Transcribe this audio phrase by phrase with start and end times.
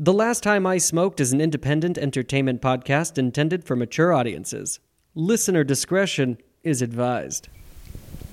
[0.00, 4.78] The Last Time I Smoked is an independent entertainment podcast intended for mature audiences.
[5.16, 7.48] Listener discretion is advised.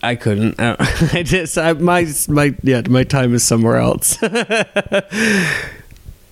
[0.03, 0.59] I couldn't.
[0.59, 0.75] I,
[1.11, 4.21] I just I, my my yeah my time is somewhere else.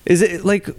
[0.05, 0.69] is it like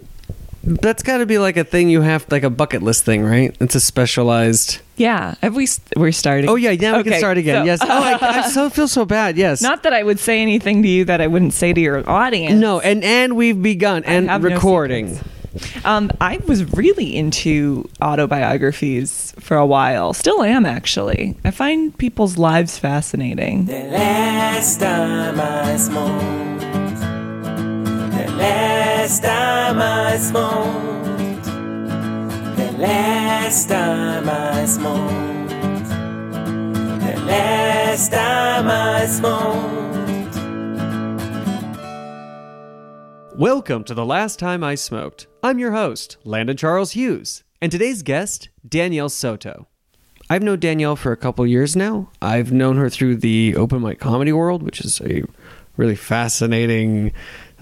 [0.63, 3.53] that's got to be like a thing you have like a bucket list thing, right?
[3.59, 4.79] It's a specialized.
[4.97, 5.67] Yeah, have we?
[5.95, 6.49] We're starting.
[6.49, 7.61] Oh yeah, now we can start again.
[7.61, 7.79] so- yes.
[7.81, 9.37] Oh, I, I so feel so bad.
[9.37, 9.61] Yes.
[9.61, 12.59] Not that I would say anything to you that I wouldn't say to your audience.
[12.59, 15.19] no, and and we've begun and have no recording.
[15.85, 20.13] Um, I was really into autobiographies for a while.
[20.13, 21.37] Still am, actually.
[21.45, 23.65] I find people's lives fascinating.
[23.65, 26.99] The last time I smoked.
[28.11, 31.04] The last time I smoked.
[32.77, 35.89] Last time I smoked.
[35.89, 40.35] The last time I smoked.
[43.39, 45.27] Welcome to the last time I smoked.
[45.41, 49.67] I'm your host, Landon Charles Hughes, and today's guest, Danielle Soto.
[50.29, 52.09] I've known Danielle for a couple years now.
[52.21, 55.23] I've known her through the open mic comedy world, which is a
[55.77, 57.13] really fascinating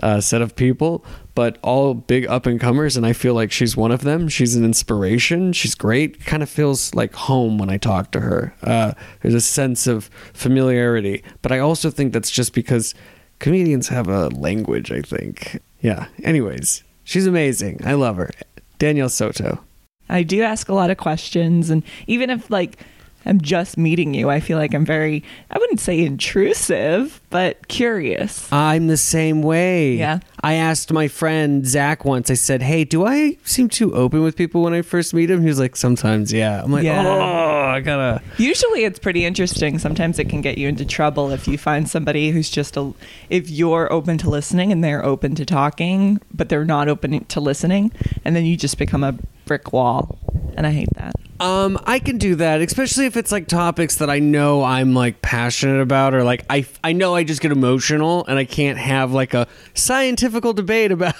[0.02, 1.06] uh, set of people,
[1.36, 4.28] but all big up and comers, and I feel like she's one of them.
[4.30, 5.54] She's an inspiration.
[5.54, 6.26] She's great.
[6.26, 8.56] Kind of feels like home when I talk to her.
[8.64, 12.94] Uh, there's a sense of familiarity, but I also think that's just because
[13.40, 15.60] comedians have a language, I think.
[15.82, 16.08] Yeah.
[16.24, 17.82] Anyways, she's amazing.
[17.86, 18.32] I love her.
[18.80, 19.64] Danielle Soto.
[20.10, 22.78] I do ask a lot of questions, and even if, like,
[23.26, 28.52] I'm just meeting you, I feel like I'm very, I wouldn't say intrusive, but curious.
[28.52, 29.96] I'm the same way.
[29.96, 30.20] Yeah.
[30.42, 34.36] I asked my friend Zach once, I said, Hey, do I seem too open with
[34.36, 35.42] people when I first meet him?
[35.42, 36.62] He was like, Sometimes, yeah.
[36.62, 37.08] I'm like, Yeah.
[37.08, 38.22] Oh, I gotta.
[38.38, 39.80] Usually it's pretty interesting.
[39.80, 42.94] Sometimes it can get you into trouble if you find somebody who's just a
[43.30, 47.40] if you're open to listening and they're open to talking, but they're not open to
[47.40, 47.92] listening,
[48.26, 50.20] and then you just become a brick wall.
[50.56, 51.14] And I hate that.
[51.44, 55.22] Um, I can do that, especially if it's like topics that I know I'm like
[55.22, 59.12] passionate about, or like I I know I just get emotional and I can't have
[59.12, 61.16] like a scientific debate about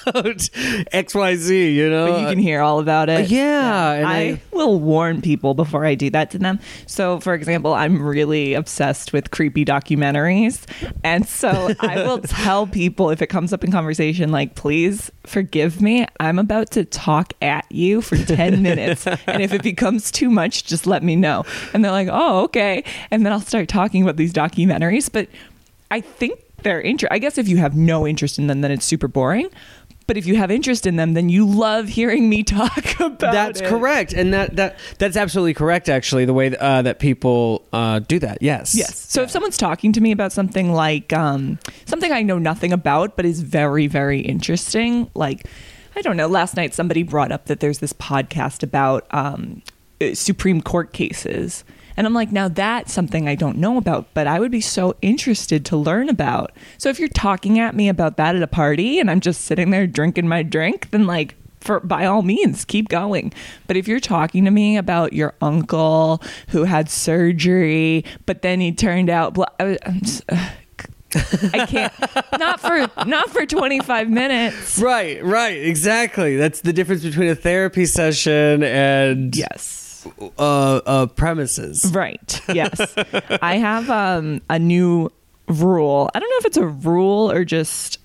[0.94, 1.72] X Y Z.
[1.72, 3.30] You know, But you can hear all about it.
[3.30, 6.58] yeah, and I, I- will warn people before I do that to them.
[6.88, 10.64] So, for example, I'm really obsessed with creepy documentaries.
[11.04, 15.82] And so I will tell people if it comes up in conversation, like, please forgive
[15.82, 16.06] me.
[16.22, 19.06] I'm about to talk at you for 10 minutes.
[19.06, 21.46] And if it becomes too much, just let me know.
[21.74, 22.84] And they're like, oh, okay.
[23.12, 25.12] And then I'll start talking about these documentaries.
[25.12, 25.30] But
[25.92, 27.14] I think they're interesting.
[27.16, 29.50] I guess if you have no interest in them, then it's super boring.
[30.06, 33.62] But if you have interest in them, then you love hearing me talk about That's
[33.62, 33.68] it.
[33.68, 35.88] correct, and that that that's absolutely correct.
[35.88, 38.42] Actually, the way uh, that people uh, do that.
[38.42, 38.76] Yes.
[38.76, 38.98] Yes.
[38.98, 43.16] So if someone's talking to me about something like um, something I know nothing about
[43.16, 45.48] but is very, very interesting, like
[45.96, 46.28] I don't know.
[46.28, 49.62] Last night somebody brought up that there's this podcast about um,
[50.12, 51.64] Uh, Supreme Court cases.
[51.96, 54.96] And I'm like, now that's something I don't know about, but I would be so
[55.02, 56.52] interested to learn about.
[56.78, 59.70] So if you're talking at me about that at a party and I'm just sitting
[59.70, 63.32] there drinking my drink, then like for by all means keep going
[63.68, 68.74] but if you're talking to me about your uncle who had surgery but then he
[68.74, 70.50] turned out blah, uh, I, I'm just, uh,
[71.54, 71.94] I can't
[72.38, 75.24] not for not for 25 minutes Right.
[75.24, 75.58] Right.
[75.64, 76.36] Exactly.
[76.36, 79.83] That's the difference between a therapy session and yes
[80.38, 81.92] uh, uh, premises.
[81.94, 82.96] right yes
[83.42, 85.10] i have um a new
[85.48, 88.00] rule i don't know if it's a rule or just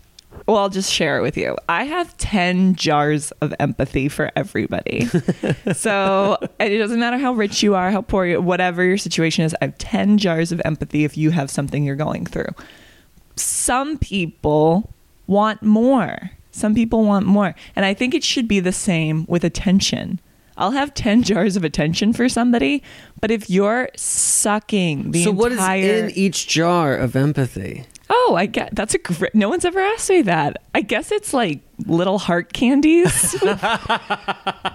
[0.47, 5.07] well i'll just share it with you i have 10 jars of empathy for everybody
[5.73, 9.45] so and it doesn't matter how rich you are how poor you whatever your situation
[9.45, 12.53] is i have 10 jars of empathy if you have something you're going through
[13.37, 14.93] some people
[15.27, 16.33] want more.
[16.51, 17.55] Some people want more.
[17.77, 20.21] And I think it should be the same with attention.
[20.59, 22.83] I'll have 10 jars of attention for somebody,
[23.21, 27.85] but if you're sucking the so what is entire in each jar of empathy?
[28.11, 30.63] Oh, I get that's a great no one's ever asked me that.
[30.75, 33.63] I guess it's like little heart candies with,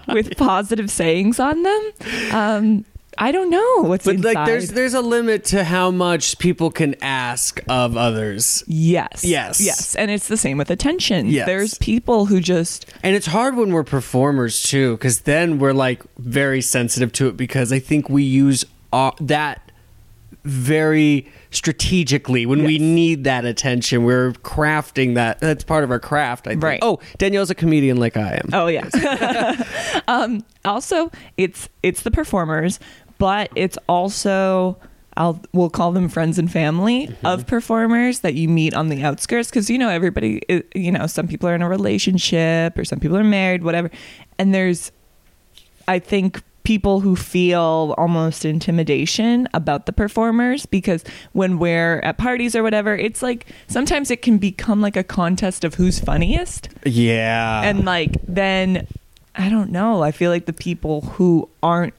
[0.08, 1.92] with positive sayings on them.
[2.32, 2.86] Um
[3.18, 4.34] I don't know what's But inside.
[4.34, 9.24] But like, there's there's a limit to how much people can ask of others, yes.
[9.24, 9.62] Yes.
[9.62, 9.96] Yes.
[9.96, 11.28] And it's the same with attention.
[11.28, 11.46] Yes.
[11.46, 16.04] There's people who just and it's hard when we're performers too, because then we're like
[16.18, 19.72] very sensitive to it because I think we use uh, that
[20.44, 24.04] very strategically when we need that attention.
[24.04, 25.40] We're crafting that.
[25.40, 26.48] That's part of our craft.
[26.48, 26.64] I think.
[26.64, 26.80] Right.
[26.82, 28.50] Oh, Danielle's a comedian like I am.
[28.52, 28.90] Oh yeah.
[30.08, 32.80] um, also, it's it's the performers,
[33.24, 34.76] but it's also
[35.16, 37.26] I'll we'll call them friends and family Mm-hmm.
[37.32, 41.06] of performers that you meet on the outskirts because you know everybody i- you know
[41.08, 43.90] some people are in a relationship or some people are married whatever
[44.40, 44.92] and there's
[45.88, 51.04] I think people who feel almost intimidation about the performers because
[51.34, 55.64] when we're at parties or whatever it's like sometimes it can become like a contest
[55.66, 57.62] of who's funniest Yeah.
[57.68, 58.88] and like then
[59.36, 61.94] i don't know i feel like the people who aren't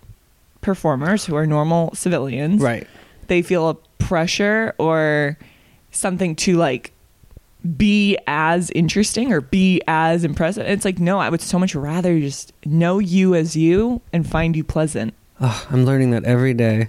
[0.64, 2.87] performers who are normal civilians right.
[3.28, 5.38] they feel a pressure or
[5.90, 6.93] something to like
[7.76, 12.19] be as interesting or be as impressive it's like no i would so much rather
[12.19, 16.88] just know you as you and find you pleasant Oh, I'm learning that every day.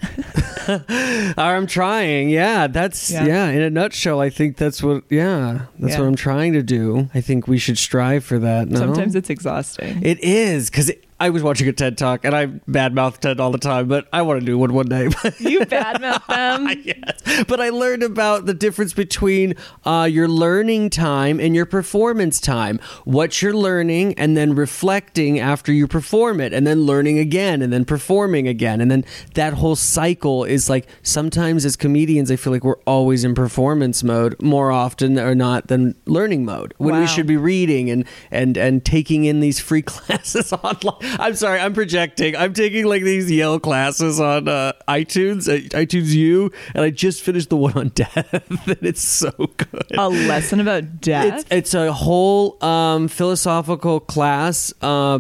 [1.38, 2.30] I'm trying.
[2.30, 3.25] Yeah, that's yeah.
[3.25, 3.50] Yeah.
[3.50, 5.04] In a nutshell, I think that's what.
[5.10, 6.00] Yeah, that's Yeah.
[6.01, 7.10] what I'm trying to do.
[7.13, 8.69] I think we should strive for that.
[8.69, 8.80] No?
[8.80, 13.19] sometimes it's exhausting it is because I was watching a TED talk and I badmouth
[13.19, 15.03] TED all the time, but I want to do one one day.
[15.39, 17.45] you badmouth them yes.
[17.47, 22.81] But I learned about the difference between uh, your learning time and your performance time.
[23.06, 27.71] What you're learning and then reflecting after you perform it, and then learning again, and
[27.71, 28.81] then performing again.
[28.81, 33.23] And then that whole cycle is like sometimes as comedians, I feel like we're always
[33.23, 37.89] in performance mode more often or not than learning mode when we should be reading
[37.89, 41.05] and, and, and taking in these free classes online.
[41.19, 42.36] I'm sorry, I'm projecting.
[42.36, 47.22] I'm taking like these Yale classes on uh, iTunes, uh, iTunes U, and I just
[47.22, 48.34] finished the one on death,
[48.68, 49.86] and it's so good.
[49.98, 55.19] a lesson about death It's, it's a whole um, philosophical class uh,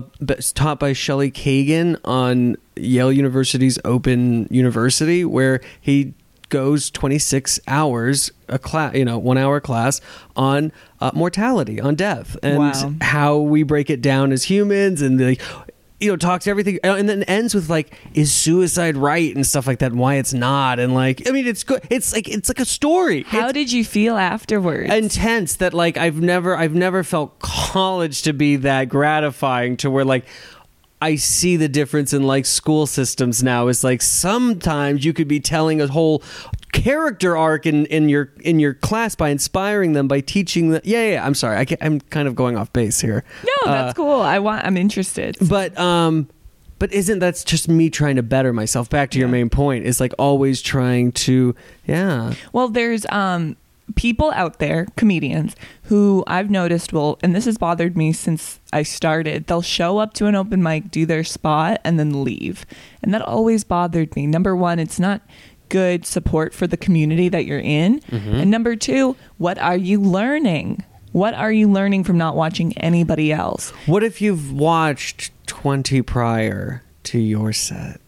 [0.53, 6.13] taught by Shelley Kagan on Yale University's Open University, where he
[6.49, 9.99] goes 26 hours a class, you know, one hour class
[10.35, 10.71] on
[11.01, 12.93] uh, mortality, on death, and Wow.
[13.01, 15.41] how we break it down as humans, and like.
[15.99, 19.65] You know, talks everything, uh, and then ends with like, "Is suicide right?" and stuff
[19.65, 21.81] like that, and why it's not, and like, I mean, it's good.
[21.89, 23.23] It's like it's like a story.
[23.23, 28.23] how It's- did you feel afterwards intense that like I've never I've never felt college
[28.23, 30.25] to be that gratifying to where like
[31.11, 35.39] I see the difference in like school systems now is like sometimes you could be
[35.39, 36.23] telling a whole
[36.71, 41.11] character arc in, in your in your class by inspiring them by teaching them yeah
[41.11, 43.23] yeah I'm sorry I I'm kind of going off base here.
[43.45, 44.21] No that's Uh, cool.
[44.21, 45.37] I want i'm interested.
[45.47, 46.27] But um
[46.79, 49.99] but isn't that's just me trying to better myself back to your main point is
[50.01, 51.55] like always trying to
[51.87, 52.33] yeah.
[52.51, 53.55] Well, there's um
[53.93, 58.83] people out there, comedians, who I've noticed will and this has bothered me since I
[58.83, 59.47] started.
[59.47, 62.65] They'll show up to an open mic, do their spot, and then leave.
[63.03, 64.27] And that always bothered me.
[64.27, 65.21] Number one, it's not
[65.69, 67.99] good support for the community that you're in.
[68.01, 68.35] Mm-hmm.
[68.35, 70.83] And number two, what are you learning?
[71.11, 73.69] What are you learning from not watching anybody else?
[73.85, 78.01] What if you've watched 20 prior to your set?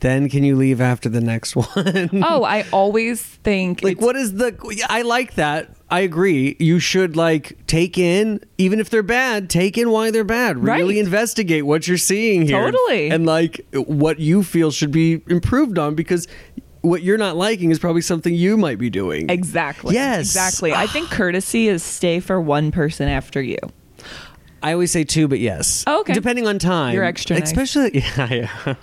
[0.00, 2.10] Then can you leave after the next one?
[2.24, 4.54] oh, I always think like what is the
[4.88, 5.70] I like that.
[5.88, 6.56] I agree.
[6.58, 10.58] You should like take in even if they're bad, take in why they're bad.
[10.58, 12.70] Really investigate what you're seeing here.
[12.70, 13.10] Totally.
[13.10, 16.26] And like what you feel should be improved on because
[16.82, 19.28] what you're not liking is probably something you might be doing.
[19.30, 19.94] Exactly.
[19.94, 20.20] Yes.
[20.20, 20.72] Exactly.
[20.72, 23.58] I think courtesy is stay for one person after you.
[24.62, 25.84] I always say two, but yes.
[25.86, 26.14] Oh, okay.
[26.14, 26.94] Depending on time.
[26.94, 27.50] You're extra nice.
[27.50, 28.74] Especially, yeah, yeah.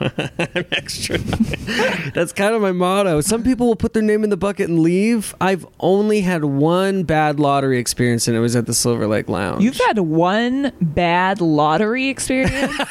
[0.55, 2.11] I'm extra nice.
[2.13, 3.21] That's kind of my motto.
[3.21, 5.35] Some people will put their name in the bucket and leave.
[5.41, 9.63] I've only had one bad lottery experience, and it was at the Silver Lake Lounge.
[9.63, 12.73] You've had one bad lottery experience.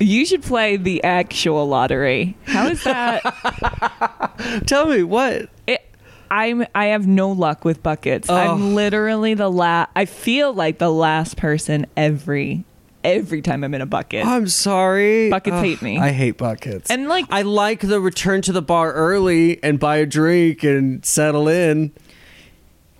[0.00, 2.36] you should play the actual lottery.
[2.46, 4.62] How is that?
[4.66, 5.48] Tell me what?
[5.66, 5.91] It,
[6.32, 8.30] I'm I have no luck with buckets.
[8.30, 8.34] Oh.
[8.34, 9.90] I'm literally the last.
[9.94, 12.64] I feel like the last person every
[13.04, 14.24] every time I'm in a bucket.
[14.24, 15.28] I'm sorry.
[15.28, 15.98] Buckets Ugh, hate me.
[15.98, 16.90] I hate buckets.
[16.90, 21.04] And, like- I like the return to the bar early and buy a drink and
[21.04, 21.92] settle in.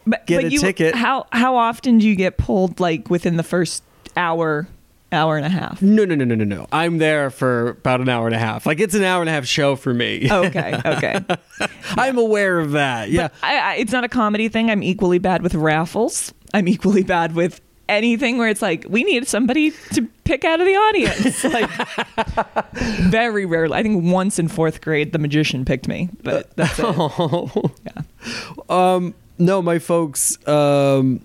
[0.06, 0.94] but, get but a you, ticket.
[0.94, 3.82] How how often do you get pulled like within the first
[4.16, 4.68] hour,
[5.12, 5.80] hour and a half?
[5.82, 6.66] No, no, no, no, no, no.
[6.72, 8.66] I'm there for about an hour and a half.
[8.66, 10.28] Like it's an hour and a half show for me.
[10.30, 11.20] Okay, okay.
[11.90, 13.10] I'm aware of that.
[13.10, 13.28] Yeah.
[13.42, 14.70] I, I, it's not a comedy thing.
[14.70, 16.32] I'm equally bad with raffles.
[16.54, 20.66] I'm equally bad with anything where it's like we need somebody to pick out of
[20.66, 21.44] the audience.
[21.52, 21.70] Like
[23.10, 23.76] very rarely.
[23.76, 26.84] I think once in fourth grade, the magician picked me, but that's it.
[26.88, 27.70] Oh.
[27.84, 28.02] Yeah.
[28.68, 31.20] Um, no, my folks, um,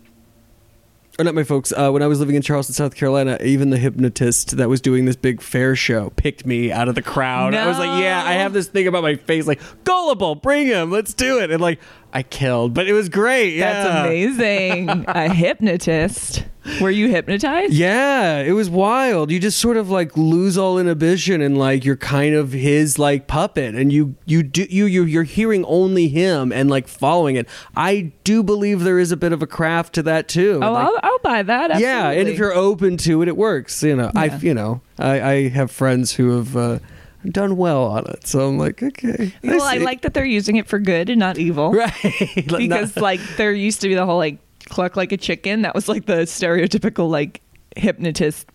[1.19, 3.77] or not my folks, uh, when I was living in Charleston, South Carolina, even the
[3.77, 7.55] hypnotist that was doing this big fair show picked me out of the crowd.
[7.55, 10.91] I was like, yeah, I have this thing about my face, like, gullible, bring him,
[10.91, 11.49] let's do it.
[11.49, 11.79] And like,
[12.17, 13.53] I killed, but it was great.
[13.53, 13.71] Yeah.
[13.83, 15.05] That's amazing.
[15.07, 16.45] a hypnotist.
[16.81, 17.73] Were you hypnotized?
[17.73, 19.29] Yeah, it was wild.
[19.29, 23.27] You just sort of like lose all inhibition and like you're kind of his like
[23.27, 27.47] puppet and you you do you you you're hearing only him and like following it.
[27.75, 30.59] I do believe there is a bit of a craft to that too.
[30.63, 31.79] Oh, Like, I'll, I'll buy that.
[31.79, 33.83] yeah, and if you're open to it, it works.
[33.83, 36.79] You know, I you know I I have friends who have uh,
[37.25, 39.33] done well on it, so I'm like okay.
[39.43, 39.83] well, I see.
[39.83, 41.71] like that they're using it for good and not evil.
[41.73, 41.93] right
[42.35, 45.63] because not- like there used to be the whole like cluck like a chicken.
[45.63, 47.41] That was like the stereotypical like
[47.75, 48.47] hypnotist.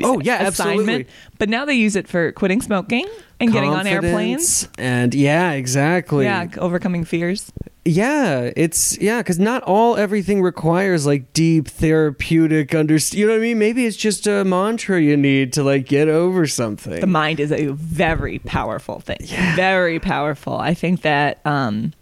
[0.00, 1.08] Oh, yeah, absolutely.
[1.38, 3.08] But now they use it for quitting smoking
[3.40, 4.68] and getting on airplanes.
[4.78, 6.24] and yeah, exactly.
[6.24, 7.52] Yeah, overcoming fears.
[7.88, 13.18] Yeah, it's yeah, because not all everything requires like deep therapeutic understand.
[13.18, 13.58] You know what I mean?
[13.58, 17.00] Maybe it's just a mantra you need to like get over something.
[17.00, 19.16] The mind is a very powerful thing.
[19.20, 19.56] Yeah.
[19.56, 20.56] Very powerful.
[20.56, 21.94] I think that um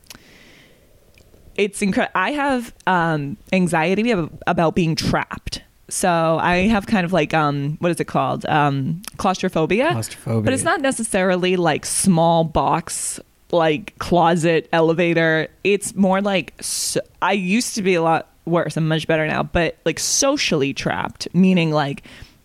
[1.55, 2.13] it's incredible.
[2.17, 5.63] I have um anxiety ab- about being trapped.
[5.89, 8.45] So I have kind of like um what is it called?
[8.47, 9.93] Um claustrophobia.
[9.93, 10.43] Claustrophobia.
[10.43, 13.21] But it's not necessarily like small box
[13.53, 15.49] like closet elevator.
[15.65, 18.77] It's more like so, I used to be a lot worse.
[18.77, 22.05] I'm much better now, but like socially trapped, meaning like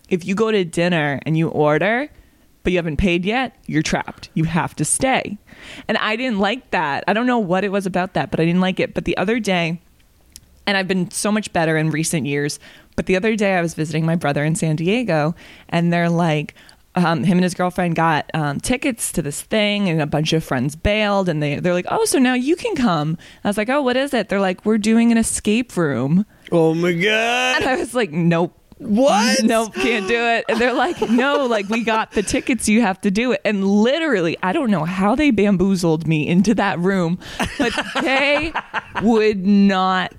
[0.10, 2.10] if you go to dinner and you order
[2.64, 4.30] but you haven't paid yet, you're trapped.
[4.34, 5.38] You have to stay.
[5.88, 7.04] And I didn't like that.
[7.08, 8.94] I don't know what it was about that, but I didn't like it.
[8.94, 9.82] But the other day,
[10.68, 12.60] and I've been so much better in recent years.
[12.96, 15.34] But the other day, I was visiting my brother in San Diego,
[15.70, 16.54] and they're like,
[16.96, 20.44] um, him and his girlfriend got um, tickets to this thing, and a bunch of
[20.44, 23.18] friends bailed, and they they're like, oh, so now you can come.
[23.44, 24.30] I was like, oh, what is it?
[24.30, 27.62] They're like, we're doing an escape room, oh my god!
[27.62, 28.58] and I was like, nope.
[28.82, 29.44] What?
[29.52, 30.46] Nope, can't do it.
[30.48, 33.42] And they're like, no, like we got the tickets, you have to do it.
[33.44, 37.20] And literally, I don't know how they bamboozled me into that room,
[37.58, 38.54] but they
[39.02, 40.14] would not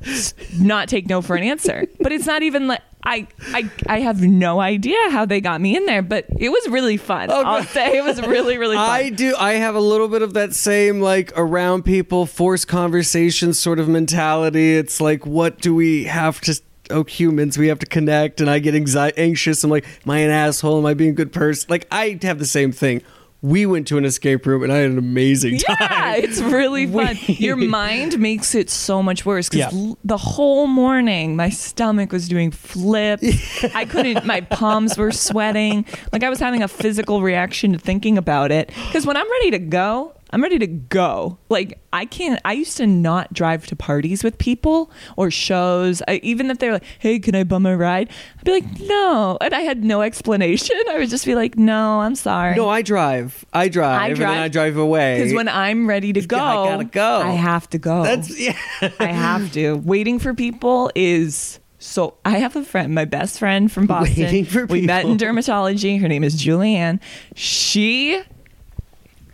[0.59, 1.87] not take no for an answer.
[2.01, 5.77] But it's not even like I I I have no idea how they got me
[5.77, 7.31] in there, but it was really fun.
[7.31, 8.89] Oh, I'll say it was really really fun.
[8.89, 9.35] I do.
[9.37, 13.89] I have a little bit of that same like around people, forced conversation sort of
[13.89, 14.77] mentality.
[14.77, 16.61] It's like, what do we have to?
[16.91, 19.63] Oh, humans, we have to connect, and I get anxi- anxious.
[19.65, 20.79] I'm like, am I an asshole?
[20.79, 21.69] Am I being a good person?
[21.71, 23.03] Like, I have the same thing.
[23.41, 25.77] We went to an escape room, and I had an amazing time.
[25.81, 27.17] Yeah, it's really fun.
[27.27, 29.95] We- Your mind makes it so much worse because Yeah.
[30.05, 33.65] the whole morning my stomach was doing flips.
[33.75, 34.25] I couldn't.
[34.27, 35.85] My palms were sweating.
[36.13, 38.69] Like I was having a physical reaction to thinking about it.
[38.87, 41.39] Because when I'm ready to go, I'm ready to go.
[41.51, 42.41] Like I can't.
[42.45, 46.03] I used to not drive to parties with people or shows.
[46.09, 48.09] I, even if they're like, "Hey, can I bum a ride?"
[48.39, 50.77] I'd be like, "No," and I had no explanation.
[50.89, 53.45] I would just be like, "No, I'm sorry." No, I drive.
[53.53, 54.39] I drive, I and then drive.
[54.39, 55.19] I drive away.
[55.19, 57.21] Because when I'm ready to go, I gotta go.
[57.21, 58.03] I have to go.
[58.03, 58.57] that's yeah.
[58.99, 59.75] I have to.
[59.85, 62.15] Waiting for people is so.
[62.25, 64.25] I have a friend, my best friend from Boston.
[64.25, 66.01] Waiting for We met in dermatology.
[66.01, 67.01] Her name is Julianne.
[67.35, 68.23] She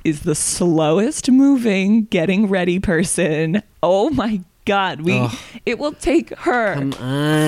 [0.08, 3.62] is the slowest moving getting ready person.
[3.82, 5.36] Oh my god, we Ugh.
[5.66, 6.90] it will take her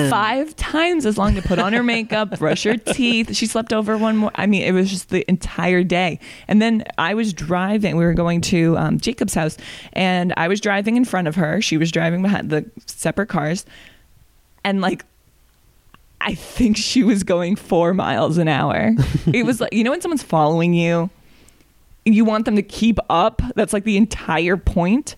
[0.09, 3.35] five times as long to put on her makeup, brush her teeth.
[3.35, 4.31] She slept over one more.
[4.35, 6.19] I mean, it was just the entire day.
[6.47, 7.97] And then I was driving.
[7.97, 9.57] We were going to um, Jacob's house,
[9.93, 11.61] and I was driving in front of her.
[11.61, 13.65] She was driving behind the separate cars,
[14.63, 15.03] and like.
[16.23, 18.91] I think she was going four miles an hour.
[19.33, 21.09] it was like, you know, when someone's following you,
[22.05, 23.41] you want them to keep up.
[23.55, 25.15] That's like the entire point.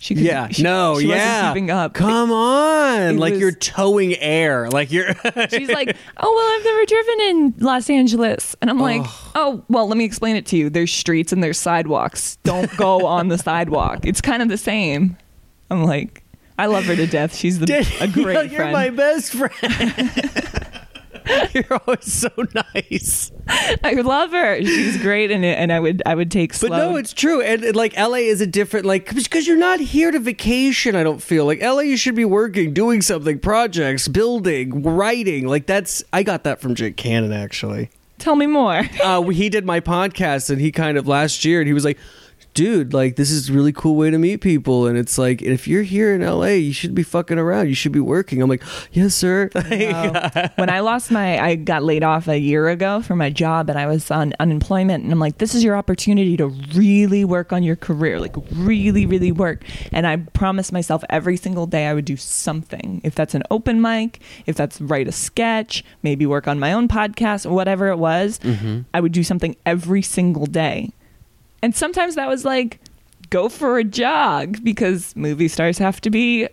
[0.00, 1.48] She could, Yeah, she- no, she yeah.
[1.52, 1.92] keeping up.
[1.92, 5.12] Come on, it like was- you're towing air, like you're.
[5.50, 9.02] She's like, "Oh well, I've never driven in Los Angeles," and I'm like,
[9.34, 10.70] "Oh well, let me explain it to you.
[10.70, 12.36] There's streets and there's sidewalks.
[12.44, 14.06] Don't go on the sidewalk.
[14.06, 15.18] It's kind of the same."
[15.70, 16.24] I'm like,
[16.58, 17.36] I love her to death.
[17.36, 17.66] She's the,
[18.00, 18.50] a great friend.
[18.50, 18.72] you're friend.
[18.72, 20.79] my best friend.
[21.54, 22.30] you're always so
[22.74, 23.32] nice.
[23.82, 24.62] I love her.
[24.62, 26.68] She's great, and and I would I would take slow.
[26.68, 29.80] But no, it's true, and, and, like LA is a different like because you're not
[29.80, 30.96] here to vacation.
[30.96, 31.80] I don't feel like LA.
[31.80, 35.46] You should be working, doing something, projects, building, writing.
[35.46, 37.90] Like that's I got that from Jake Cannon actually.
[38.18, 38.82] Tell me more.
[39.02, 41.98] uh, he did my podcast and he kind of last year and he was like
[42.54, 45.68] dude like this is a really cool way to meet people and it's like if
[45.68, 48.62] you're here in la you should be fucking around you should be working i'm like
[48.92, 49.48] yes sir
[50.56, 53.78] when I lost my, I got laid off a year ago from my job and
[53.78, 55.04] I was on unemployment.
[55.04, 59.06] And I'm like, this is your opportunity to really work on your career, like really,
[59.06, 59.64] really work.
[59.92, 63.00] And I promised myself every single day I would do something.
[63.04, 66.88] If that's an open mic, if that's write a sketch, maybe work on my own
[66.88, 68.80] podcast, whatever it was, mm-hmm.
[68.94, 70.90] I would do something every single day.
[71.62, 72.80] And sometimes that was like,
[73.30, 76.48] go for a jog because movie stars have to be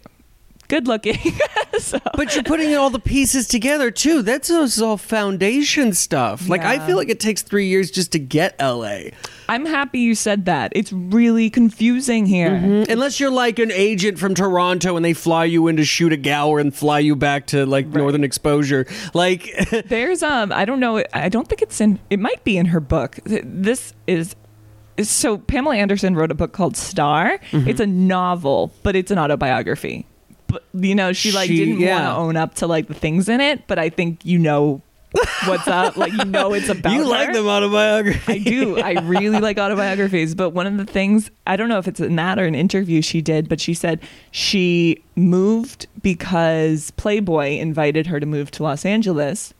[0.67, 1.17] good looking.
[1.79, 4.21] so, But you're putting all the pieces together too.
[4.21, 6.49] That's all foundation stuff.
[6.49, 9.11] Like I feel like it takes three years just to get LA.
[9.49, 10.73] I'm happy you said that.
[10.75, 12.53] It's really confusing here.
[12.89, 16.17] Unless you're like an agent from Toronto and they fly you in to shoot a
[16.17, 18.85] gower and fly you back to like Northern Exposure.
[19.13, 19.49] Like
[19.87, 22.81] There's um I don't know I don't think it's in it might be in her
[22.81, 23.19] book.
[23.25, 24.35] This is is-
[25.03, 27.37] so Pamela Anderson wrote a book called Star.
[27.51, 27.67] Mm-hmm.
[27.69, 30.05] It's a novel, but it's an autobiography.
[30.47, 31.95] But you know, she like She- didn't yeah.
[31.95, 34.81] want to own up to like the things in it, but I think you know
[35.45, 35.97] what's up.
[35.97, 37.33] Like you know it's about you like her.
[37.33, 38.33] them autobiography.
[38.33, 38.77] I do.
[38.79, 40.35] I really like autobiographies.
[40.35, 43.01] But one of the things, I don't know if it's in that or an interview
[43.01, 43.99] she did, but she said
[44.31, 49.53] she moved because Playboy invited her to move to Los Angeles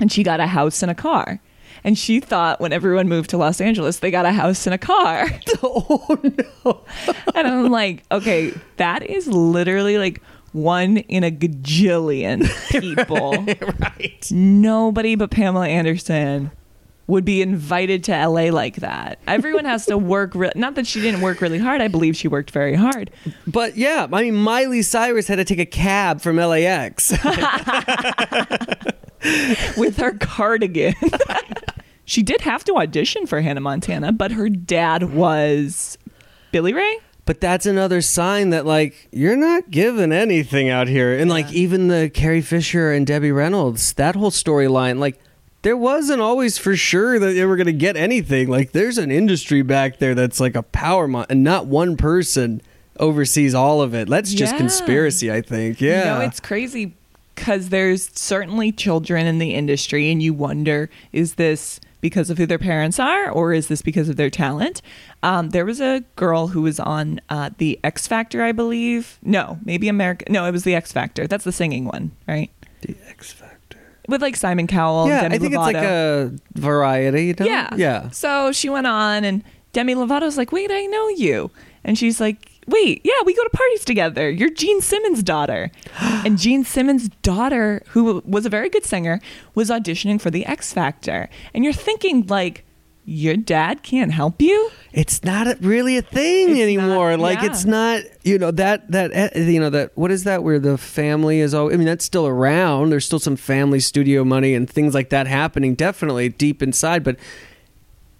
[0.00, 1.40] and she got a house and a car.
[1.86, 4.78] And she thought when everyone moved to Los Angeles, they got a house and a
[4.78, 5.28] car.
[5.62, 6.18] oh
[6.64, 6.84] no.
[7.32, 13.34] And I'm like, okay, that is literally like one in a gajillion people.
[13.80, 14.28] right.
[14.32, 16.50] Nobody but Pamela Anderson
[17.06, 19.20] would be invited to LA like that.
[19.28, 20.34] Everyone has to work.
[20.34, 21.80] Re- not that she didn't work really hard.
[21.80, 23.12] I believe she worked very hard.
[23.46, 27.12] But yeah, I mean Miley Cyrus had to take a cab from LAX.
[29.76, 30.94] with her cardigan.
[32.06, 35.98] She did have to audition for Hannah Montana, but her dad was
[36.52, 37.00] Billy Ray.
[37.26, 41.18] But that's another sign that like you're not given anything out here.
[41.18, 45.18] And like even the Carrie Fisher and Debbie Reynolds, that whole storyline, like
[45.62, 48.48] there wasn't always for sure that they were going to get anything.
[48.48, 52.62] Like there's an industry back there that's like a power mon- and not one person
[53.00, 54.08] oversees all of it.
[54.08, 54.58] That's just Yeah.
[54.58, 55.80] conspiracy, I think.
[55.80, 55.98] Yeah.
[55.98, 56.94] You know, it's crazy
[57.34, 62.46] because there's certainly children in the industry, and you wonder is this because of who
[62.46, 64.82] their parents are, or is this because of their talent?
[65.22, 69.18] Um, there was a girl who was on uh, the X Factor, I believe.
[69.22, 70.24] No, maybe America.
[70.30, 71.26] No, it was the X Factor.
[71.26, 72.50] That's the singing one, right?
[72.82, 73.78] the X Factor.
[74.08, 75.08] With like Simon Cowell.
[75.08, 75.68] yeah, and Demi I think Lovato.
[75.68, 77.46] it's like a variety, you know?
[77.46, 77.74] Yeah.
[77.76, 78.10] Yeah.
[78.10, 81.50] So she went on, and Demi Lovato's like, wait, I know you.
[81.82, 84.28] And she's like, wait, yeah, we go to parties together.
[84.30, 85.70] You're Gene Simmons' daughter.
[86.00, 89.20] and Gene Simmons' daughter, who was a very good singer,
[89.54, 91.28] was auditioning for the X Factor.
[91.54, 92.64] And you're thinking, like,
[93.08, 94.70] your dad can't help you?
[94.92, 97.10] it's not a, really a thing It's anymore.
[97.12, 97.46] not- like yeah.
[97.50, 100.76] it's not, you know, that that eh, you know that what is that where the
[100.78, 102.90] family is all I mean that's still around.
[102.90, 107.16] There's still some family studio money and things like that happening definitely deep inside, but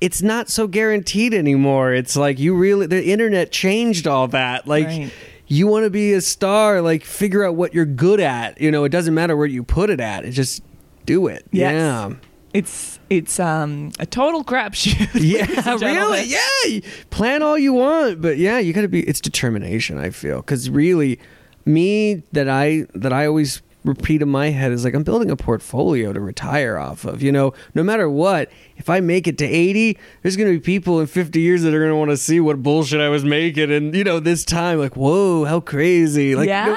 [0.00, 1.92] it's not so guaranteed anymore.
[1.92, 4.66] It's like you really the internet changed all that.
[4.66, 5.12] Like Right.
[5.46, 8.60] you want to be a star, like figure out what you're good at.
[8.60, 10.24] You know, it doesn't matter where you put it at.
[10.24, 10.62] It just
[11.06, 11.46] do it.
[11.52, 11.72] Yes.
[11.72, 12.10] Yeah.
[12.52, 15.10] It's it's um a total crapshoot.
[15.20, 16.24] Yeah, really.
[16.24, 16.80] Yeah,
[17.10, 19.00] plan all you want, but yeah, you got to be.
[19.02, 19.98] It's determination.
[19.98, 21.18] I feel because really,
[21.66, 25.36] me that I that I always repeat in my head is like I'm building a
[25.36, 27.22] portfolio to retire off of.
[27.22, 31.00] You know, no matter what, if I make it to 80, there's gonna be people
[31.00, 33.94] in 50 years that are gonna want to see what bullshit I was making, and
[33.94, 36.34] you know, this time, like, whoa, how crazy!
[36.34, 36.76] Like, yeah, no-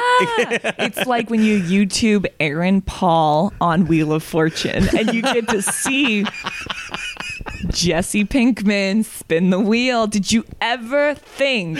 [0.79, 5.61] it's like when you YouTube Aaron Paul on Wheel of Fortune, and you get to
[5.61, 6.25] see
[7.69, 10.07] Jesse Pinkman spin the wheel.
[10.07, 11.77] Did you ever think?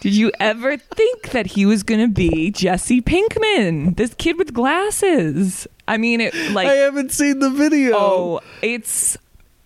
[0.00, 4.52] Did you ever think that he was going to be Jesse Pinkman, this kid with
[4.54, 5.66] glasses?
[5.86, 7.92] I mean, it like I haven't seen the video.
[7.96, 9.16] Oh, it's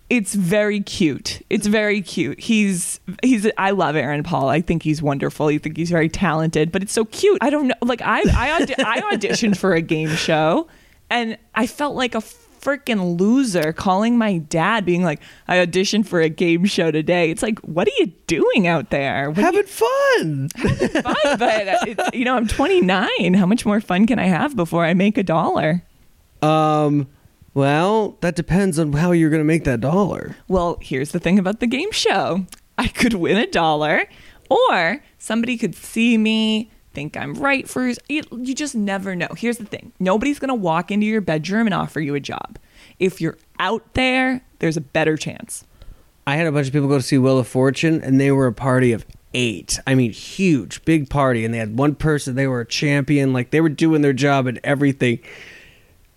[0.09, 1.41] it's very cute.
[1.49, 2.39] It's very cute.
[2.39, 4.47] He's he's I love Aaron Paul.
[4.49, 5.47] I think he's wonderful.
[5.47, 7.39] I think he's very talented, but it's so cute.
[7.41, 10.67] I don't know like I I audi- I auditioned for a game show
[11.09, 12.21] and I felt like a
[12.63, 17.29] freaking loser calling my dad being like I auditioned for a game show today.
[17.29, 19.29] It's like what are you doing out there?
[19.29, 20.49] What having fun.
[20.55, 21.37] you fun?
[21.37, 23.33] But uh, it, you know, I'm 29.
[23.33, 25.83] How much more fun can I have before I make a dollar?
[26.41, 27.07] Um,
[27.53, 30.35] well, that depends on how you're gonna make that dollar.
[30.47, 32.45] Well, here's the thing about the game show
[32.77, 34.05] I could win a dollar,
[34.49, 37.95] or somebody could see me, think I'm right for you.
[38.07, 39.29] You just never know.
[39.37, 42.57] Here's the thing nobody's going to walk into your bedroom and offer you a job.
[42.99, 45.65] If you're out there, there's a better chance.
[46.25, 48.47] I had a bunch of people go to see Wheel of Fortune, and they were
[48.47, 49.79] a party of eight.
[49.85, 51.43] I mean, huge, big party.
[51.43, 53.33] And they had one person, they were a champion.
[53.33, 55.19] Like, they were doing their job and everything.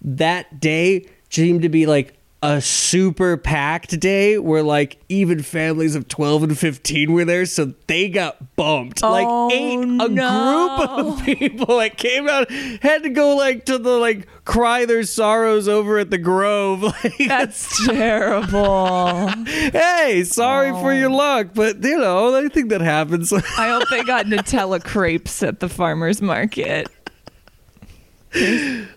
[0.00, 2.15] That day seemed to be like
[2.48, 7.72] a super packed day where like even families of 12 and 15 were there so
[7.88, 10.76] they got bumped Oh, like eight a no.
[10.76, 12.50] group of people that came out
[12.82, 17.14] had to go like to the like cry their sorrows over at the grove like
[17.26, 19.28] That's terrible.
[19.72, 21.16] hey sorry for your Oh.
[21.16, 25.60] luck but you know i think that happens I hope they got Nutella crepes at
[25.60, 26.88] the farmer's market.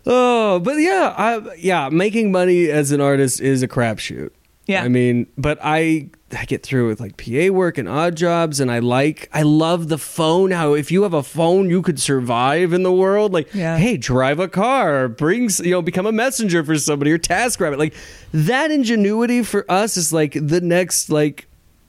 [0.05, 4.31] Oh, but yeah, I, yeah, making money as an artist is a crapshoot.
[4.65, 4.83] Yeah.
[4.83, 8.69] I mean, but I I get through with like PA work and odd jobs, and
[8.71, 10.51] I like I love the phone.
[10.51, 13.33] How if you have a phone, you could survive in the world.
[13.33, 13.77] Like, Yeah.
[13.77, 17.79] hey, drive a car, brings you know, become a messenger for somebody or task rabbit.
[17.79, 17.95] Like
[18.31, 21.47] that ingenuity for us is like the next like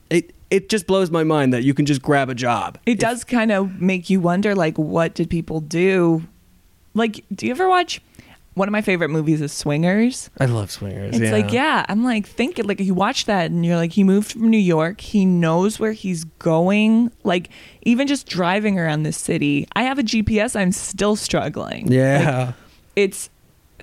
[0.09, 0.33] it.
[0.49, 2.77] It just blows my mind that you can just grab a job.
[2.85, 6.23] It does kind of make you wonder, like, what did people do?
[6.93, 8.01] Like, do you ever watch?
[8.53, 10.29] One of my favorite movies is Swingers.
[10.37, 11.17] I love swingers.
[11.17, 14.33] It's like, yeah, I'm like thinking, like, you watch that and you're like, he moved
[14.33, 14.99] from New York.
[14.99, 17.13] He knows where he's going.
[17.23, 17.49] Like,
[17.83, 20.59] even just driving around this city, I have a GPS.
[20.59, 21.89] I'm still struggling.
[21.89, 22.51] yeah.
[22.97, 23.29] it's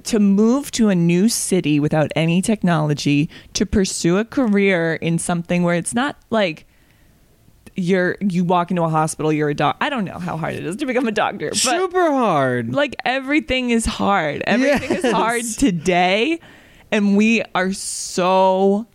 [0.05, 5.63] to move to a new city without any technology to pursue a career in something
[5.63, 6.67] where it's not like
[7.79, 10.65] you're you walk into a hospital you're a doc i don't know how hard it
[10.67, 12.75] is to become a doctor but Super hard.
[12.75, 16.41] like everything is hard everything is hard today
[16.91, 18.87] and we are so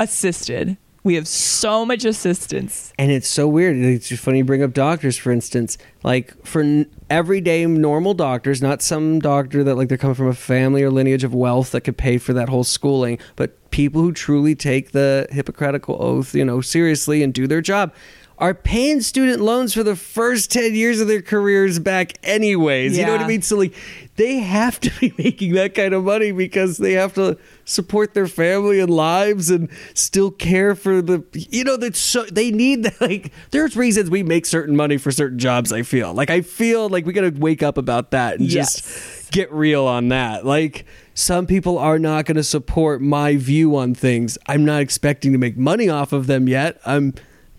[0.00, 3.76] assisted we have so much assistance And it's so weird.
[3.76, 5.78] It's just funny you bring up doctors, for instance.
[6.02, 10.34] Like for n- everyday normal doctors, not some doctor that like they're coming from a
[10.34, 14.12] family or lineage of wealth that could pay for that whole schooling, but people who
[14.12, 17.92] truly take the Hippocratical oath, you know, seriously and do their job.
[18.38, 22.96] Are paying student loans for the first 10 years of their careers back, anyways.
[22.96, 23.42] You know what I mean?
[23.42, 23.74] So, like,
[24.14, 28.28] they have to be making that kind of money because they have to support their
[28.28, 33.00] family and lives and still care for the you know that's so they need that
[33.00, 36.88] like there's reasons we make certain money for certain jobs i feel like i feel
[36.88, 38.76] like we gotta wake up about that and Yes.
[38.80, 43.76] just get real on that like some people are not going to support my view
[43.76, 47.12] on things i'm not expecting to make money off of them yet i'm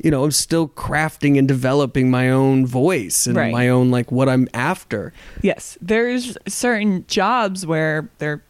[0.04, 3.52] you know i'm still crafting and developing my own voice and Right.
[3.52, 8.44] my own like what i'm after Yes, there's certain jobs where they're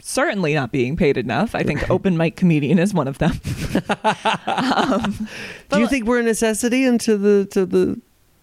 [0.00, 1.54] certainly not being paid enough.
[1.54, 3.32] I think open mic comedian is one of them.
[4.46, 5.28] um,
[5.70, 8.00] do you think we're a necessity into the to the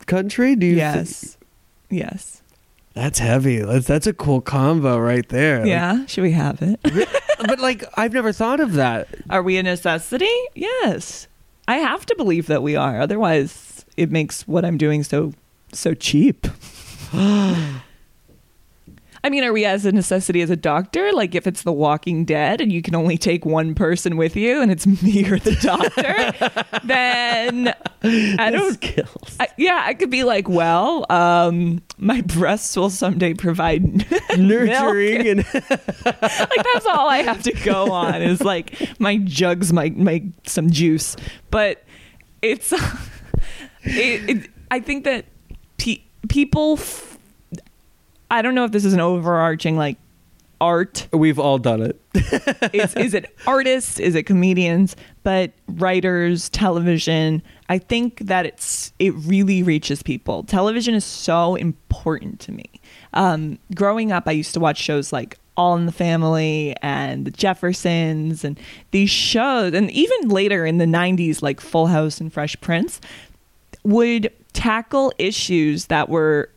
[0.08, 1.38] country do you yes,
[1.90, 2.42] yes,
[2.94, 3.60] That's heavy.
[3.60, 5.60] That's, that's a cool combo right there.
[5.60, 6.06] Like, yeah.
[6.08, 6.80] Should we have it?
[6.84, 9.08] but like, I've never thought of that.
[9.30, 10.34] Are we a necessity?
[10.56, 11.28] Yes,
[11.72, 13.00] I have to believe that we are.
[13.00, 15.32] Otherwise, it makes what I'm doing so
[15.72, 16.46] so cheap.
[19.24, 21.12] I mean, are we as a necessity as a doctor?
[21.14, 24.62] Like, if it's The Walking Dead and you can only take one person with you,
[24.62, 28.82] and it's me or the doctor, then I don't.
[28.82, 29.38] kills.
[29.40, 33.84] I, yeah, I could be like, well, um, my breasts will someday provide
[34.38, 35.70] Nurturing and like
[36.04, 41.16] that's all I have to go on is like my jugs might make some juice,
[41.52, 41.84] but
[42.42, 45.26] it's it, it, I think that
[45.78, 46.74] pe- people.
[46.80, 47.11] F-
[48.32, 49.98] I don't know if this is an overarching like
[50.62, 51.08] art.
[51.12, 52.00] we've all done it.
[52.74, 54.00] Is is it artists?
[54.00, 54.96] Is it comedians?
[55.24, 57.42] But writers, television.
[57.68, 60.44] I think that it's it really reaches people.
[60.44, 62.70] Television is so important to me.
[63.14, 67.32] Um, growing up, I used to watch shows like All in the Family and The
[67.32, 68.60] Jeffersons, and
[68.92, 73.02] these shows, and even later in the '90s, like Full House and Fresh Prince,
[73.84, 76.51] would tackle issues that were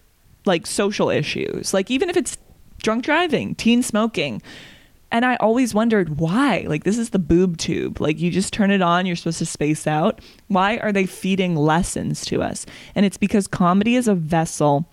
[0.44, 2.38] like social issues, like even if it's
[2.82, 4.42] drunk driving, teen smoking.
[5.10, 6.64] And I always wondered why.
[6.66, 8.00] Like, this is the boob tube.
[8.00, 10.20] Like, you just turn it on, you're supposed to space out.
[10.48, 12.66] Why are they feeding lessons to us?
[12.96, 14.88] And it's because comedy is a vessel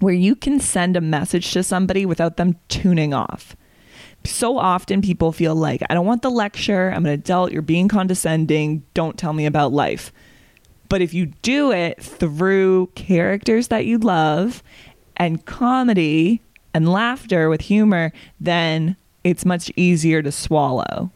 [0.00, 3.54] where you can send a message to somebody without them tuning off.
[4.24, 6.90] So often people feel like, I don't want the lecture.
[6.90, 7.52] I'm an adult.
[7.52, 8.82] You're being condescending.
[8.94, 10.12] Don't tell me about life.
[10.88, 14.62] But if you do it through characters that you love
[15.16, 16.40] and comedy
[16.74, 21.10] and laughter with humor, then it's much easier to swallow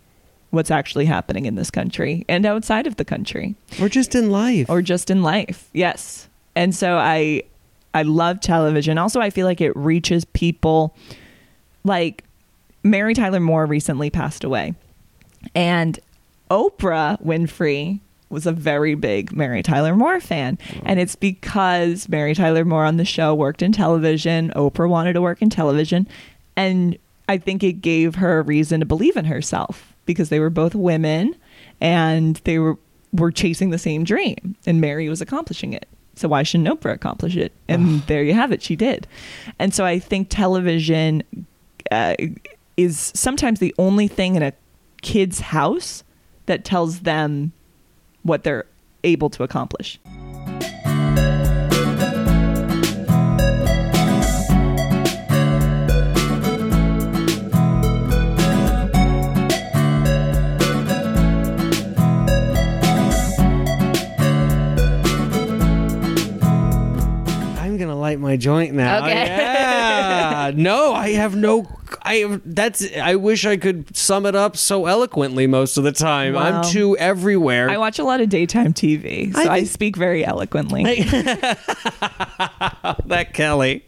[0.50, 4.70] what's actually happening in this country and outside of the country Or just in life.
[4.70, 5.68] or just in life.
[5.72, 6.28] Yes.
[6.54, 7.42] And so I
[7.92, 8.96] I love television.
[8.96, 10.94] Also I feel like it reaches people
[11.84, 12.24] like
[12.82, 14.74] Mary Tyler Moore recently passed away.
[15.54, 15.98] And
[16.50, 20.58] Oprah Winfrey was a very big Mary Tyler Moore fan.
[20.84, 24.52] And it's because Mary Tyler Moore on the show worked in television.
[24.56, 26.08] Oprah wanted to work in television.
[26.56, 30.50] And I think it gave her a reason to believe in herself because they were
[30.50, 31.36] both women
[31.80, 32.78] and they were
[33.12, 35.88] were chasing the same dream and Mary was accomplishing it.
[36.16, 37.52] So why shouldn't Oprah accomplish it?
[37.68, 38.62] And there you have it.
[38.62, 39.06] She did.
[39.58, 41.22] And so I think television
[41.90, 42.14] uh,
[42.76, 44.52] is sometimes the only thing in a
[45.02, 46.04] kid's house
[46.46, 47.52] that tells them
[48.26, 48.66] what they're
[49.04, 49.98] able to accomplish.
[67.58, 69.04] I'm gonna light my joint now.
[69.04, 69.26] Okay.
[69.26, 70.52] Yeah.
[70.54, 71.66] no, I have no.
[72.06, 72.86] I that's.
[72.96, 76.34] I wish I could sum it up so eloquently most of the time.
[76.34, 76.62] Wow.
[76.62, 77.68] I'm too everywhere.
[77.68, 80.84] I watch a lot of daytime TV, so I, think- speak very eloquently.
[83.06, 83.84] that Kelly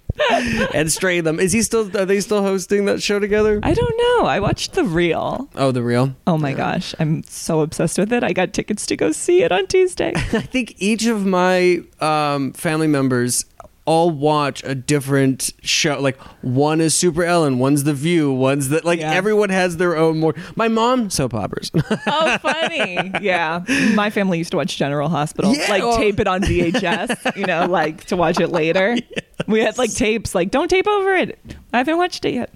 [0.75, 1.39] and Strahan.
[1.41, 1.97] Is he still?
[1.97, 3.61] Are they still hosting that show together?
[3.63, 4.27] I don't know.
[4.27, 5.49] I watched The Real.
[5.55, 6.15] oh, the real.
[6.27, 8.23] Oh my gosh, I'm so obsessed with it.
[8.25, 10.13] I got tickets to go see it on Tuesday.
[10.17, 13.45] I think each of my um, family members
[13.89, 15.99] all watch a different show.
[15.99, 18.85] Like one is Super Ellen, one's The View, one's that.
[18.85, 19.01] like.
[19.01, 19.13] Yeah.
[19.15, 20.35] Everyone has their own more.
[20.57, 21.71] My mom soap operas.
[22.07, 23.11] oh, funny.
[23.23, 23.65] Yeah.
[23.95, 27.47] My family used to watch General Hospital, Yeah, like well- tape it on VHS, you
[27.47, 28.97] know, like to watch it later.
[29.47, 31.39] We had like tapes, like, don't tape over it.
[31.73, 32.53] I haven't watched it yet.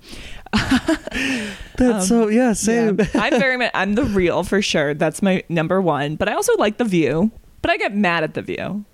[0.52, 2.98] That's um, so yeah, same.
[2.98, 3.06] Yeah.
[3.14, 4.92] I'm very much, I'm the real for sure.
[4.92, 6.16] That's my number one.
[6.16, 7.30] But I also like The View,
[7.62, 8.84] but I get mad at The View.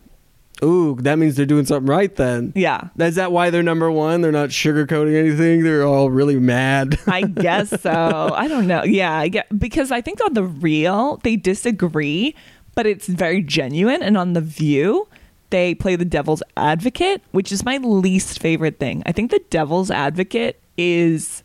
[0.62, 2.52] Ooh, that means they're doing something right then.
[2.56, 2.88] Yeah.
[2.98, 4.22] Is that why they're number one?
[4.22, 5.62] They're not sugarcoating anything.
[5.62, 6.98] They're all really mad.
[7.06, 8.32] I guess so.
[8.34, 8.82] I don't know.
[8.84, 12.34] Yeah, I get because I think on the real they disagree,
[12.74, 14.02] but it's very genuine.
[14.02, 15.06] And on the View,
[15.50, 19.02] they play the devil's advocate, which is my least favorite thing.
[19.06, 21.42] I think the devil's advocate is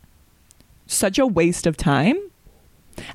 [0.86, 2.18] such a waste of time.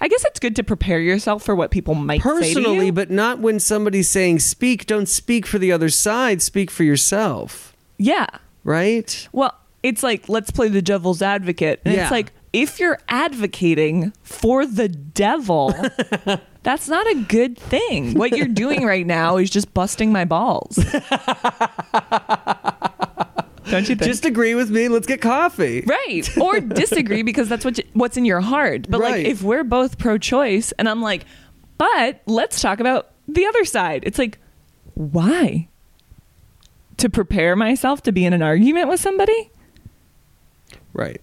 [0.01, 2.91] I guess it's good to prepare yourself for what people might say to Personally, you.
[2.91, 4.85] but not when somebody's saying speak.
[4.85, 6.41] Don't speak for the other side.
[6.41, 7.75] Speak for yourself.
[7.97, 8.27] yeah.
[8.63, 9.27] Right?
[9.31, 12.03] Well, it's like let's play the devil's advocate, and Yeah.
[12.03, 15.73] it's like if you're advocating for the devil,
[16.63, 18.15] that's not a good thing.
[18.15, 20.77] What you're doing right now is just busting my balls.
[23.69, 24.03] Don't you think?
[24.09, 24.87] Just agree with me.
[24.87, 25.81] Let's get coffee.
[25.85, 28.87] right or disagree because that's what you, what's in your heart.
[28.89, 29.11] But Right.
[29.11, 31.25] like if we're both pro-choice, and I'm like,
[31.77, 34.03] but let's talk about the other side.
[34.05, 34.37] It's like,
[34.95, 35.67] why?
[36.97, 39.51] To prepare myself to be in an argument with somebody?
[40.93, 41.21] Right.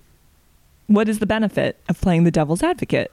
[0.87, 3.13] what is the benefit of playing the devil's advocate?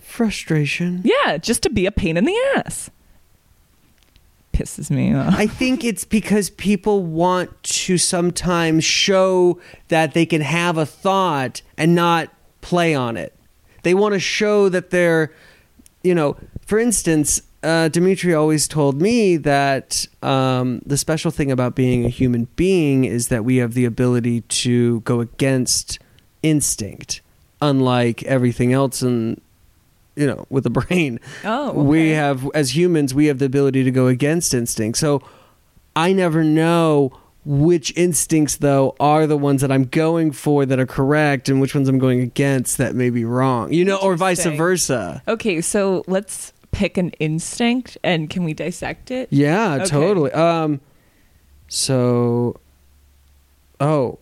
[0.00, 1.02] Frustration.
[1.04, 2.90] Yeah, just to be a pain in the ass.
[4.56, 5.34] Pisses me off.
[5.36, 11.60] I think it's because people want to sometimes show that they can have a thought
[11.76, 12.30] and not
[12.62, 13.34] play on it.
[13.82, 15.30] They want to show that they're,
[16.02, 21.74] you know, for instance, uh, Dimitri always told me that um, the special thing about
[21.74, 25.98] being a human being is that we have the ability to go against
[26.42, 27.20] instinct,
[27.60, 29.40] unlike everything else in,
[30.16, 31.20] you know, with the brain.
[31.44, 34.98] Oh, we have as humans we have the ability to go against instinct.
[34.98, 35.22] So
[35.94, 37.10] i never know
[37.46, 41.74] which instincts though are the ones that i'm going for that are correct and which
[41.74, 45.22] ones i'm going against that may be wrong you know or vice versa.
[45.26, 49.28] Okay, so let's pick an instinct and can we dissect it?
[49.30, 49.86] yeah Okay.
[49.86, 50.32] totally.
[50.32, 50.80] Um
[51.68, 52.56] so
[53.80, 54.18] oh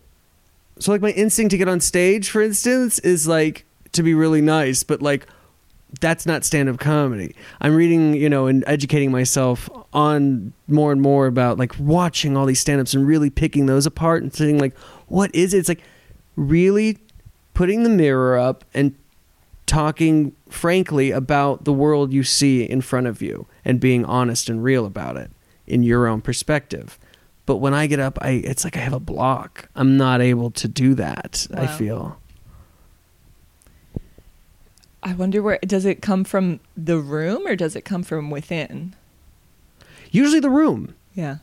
[0.79, 4.41] so like my instinct to get on stage for instance is like to be really
[4.41, 5.27] nice but like
[5.99, 7.35] that's not stand-up comedy.
[7.61, 12.45] I'm reading you know and educating myself on more and more about like watching all
[12.45, 14.77] these stand-ups and really picking those apart and saying like
[15.07, 15.59] what is it?
[15.59, 15.81] It's like
[16.35, 16.97] really
[17.53, 18.95] putting the mirror up and
[19.65, 24.63] talking frankly about the world you see in front of you and being honest and
[24.63, 25.31] real about it
[25.65, 26.99] in your own perspective.
[27.45, 29.69] But when i get up i it's like i have a block.
[29.75, 32.19] I'm not able to do that i feel
[35.05, 38.95] I wonder where does it come from the room or does it come from within?
[40.11, 41.37] usually the room Yeah.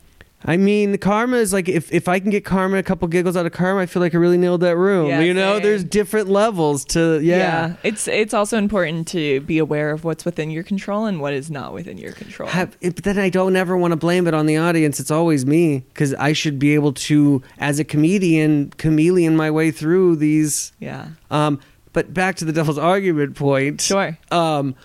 [0.45, 3.37] I mean, the karma is like if, if I can get karma, a couple giggles
[3.37, 5.07] out of karma, I feel like I really nailed that room.
[5.07, 5.63] Yeah, you know, same.
[5.63, 7.37] there's different levels to yeah.
[7.37, 7.75] yeah.
[7.83, 11.49] It's it's also important to be aware of what's within your control and what is
[11.49, 12.49] not within your control.
[12.49, 14.99] Have, but then I don't ever want to blame it on the audience.
[14.99, 19.71] It's always me because I should be able to, as a comedian, chameleon my way
[19.71, 20.73] through these.
[20.77, 21.07] yeah.
[21.31, 21.61] Um,
[21.93, 23.81] but back to the devil's argument point.
[23.81, 24.17] Sure.
[24.31, 24.75] Um,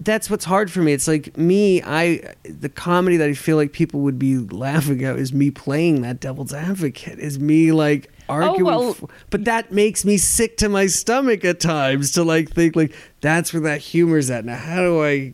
[0.00, 0.92] that's what's hard for me.
[0.92, 5.16] It's like me, I the comedy that I feel like people would be laughing at
[5.18, 7.18] is me playing that devil's advocate.
[7.18, 8.64] Is me like arguing.
[8.64, 12.76] well- f- but that makes me sick to my stomach at times to like think
[12.76, 14.44] like that's where that humor's at.
[14.44, 15.32] Now, how do I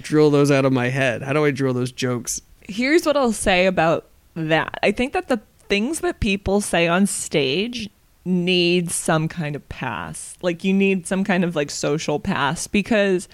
[0.00, 1.22] drill those out of my head?
[1.22, 2.40] How do I drill those jokes?
[2.68, 4.78] Here's what I'll say about that.
[4.84, 7.90] I think that the things that people say on stage
[8.26, 10.36] need some kind of pass.
[10.42, 13.28] Like you need some kind of like social pass because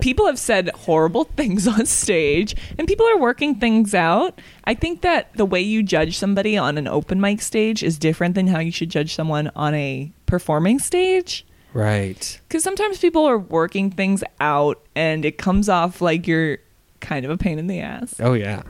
[0.00, 4.40] people have said horrible things on stage and people are working things out.
[4.64, 8.34] I think that the way you judge somebody on an open mic stage is different
[8.34, 11.46] than how you should judge someone on a performing stage.
[11.72, 12.40] Right.
[12.48, 16.58] Because sometimes people are working things out and it comes off like you're
[17.00, 18.14] kind of a pain in the ass.
[18.20, 18.62] Oh yeah.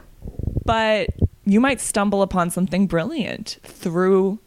[0.65, 1.09] But
[1.45, 4.39] you might stumble upon something brilliant through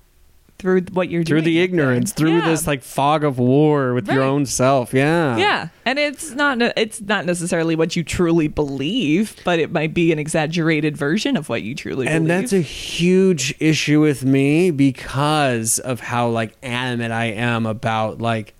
[0.59, 1.43] through what you're Through doing.
[1.43, 2.49] Through the ignorance, through Yeah.
[2.49, 4.93] this like fog of war with your own self.
[4.93, 5.37] Yeah.
[5.37, 10.11] Yeah, and it's not it's not necessarily what you truly believe, but it might be
[10.11, 12.31] an exaggerated version of what you truly And believe.
[12.37, 18.19] And that's a huge issue with me because of how like animate I am about
[18.19, 18.55] like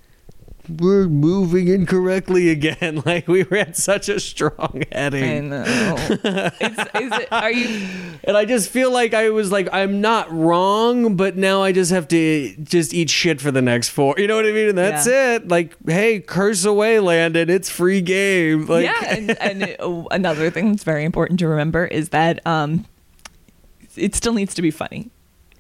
[0.69, 3.01] we're moving incorrectly again.
[3.05, 5.23] Like we were at such a strong heading.
[5.53, 5.95] I know.
[5.97, 7.87] it's, is it, are you?
[8.23, 11.91] And I just feel like I was like, I'm not wrong, but now I just
[11.91, 14.15] have to just eat shit for the next four.
[14.17, 14.69] You know what I mean?
[14.69, 15.35] And that's Yeah.
[15.35, 15.47] it.
[15.47, 17.49] Like, hey, curse away, Landon.
[17.49, 18.65] It's free game.
[18.65, 22.45] Like, yeah, and, and it- oh, another thing that's very important to remember is that
[22.45, 22.85] um,
[23.95, 25.09] it still needs to be funny.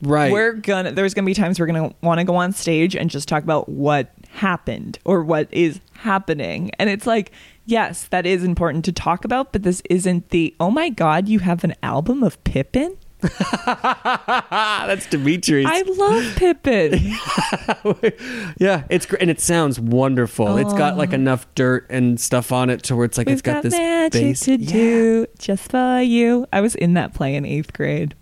[0.01, 0.31] Right.
[0.31, 0.91] We're gonna.
[0.91, 3.67] There's gonna be times we're gonna want to go on stage and just talk about
[3.69, 7.31] what happened or what is happening, and it's like.
[7.69, 11.39] Yes, that is important to talk about, but this isn't the oh my god, you
[11.39, 12.95] have an album of Pippin?
[13.21, 15.65] that's Dimitri's.
[15.67, 16.93] I love Pippin.
[18.57, 20.55] yeah, it's great, and it sounds wonderful.
[20.57, 23.31] It's got like enough dirt and stuff on it to where it's like Oh.
[23.31, 24.39] We've it's got, got this magic bass.
[24.41, 24.71] to Yeah.
[24.71, 26.45] do just for you.
[26.53, 28.15] I was in that play in eighth grade,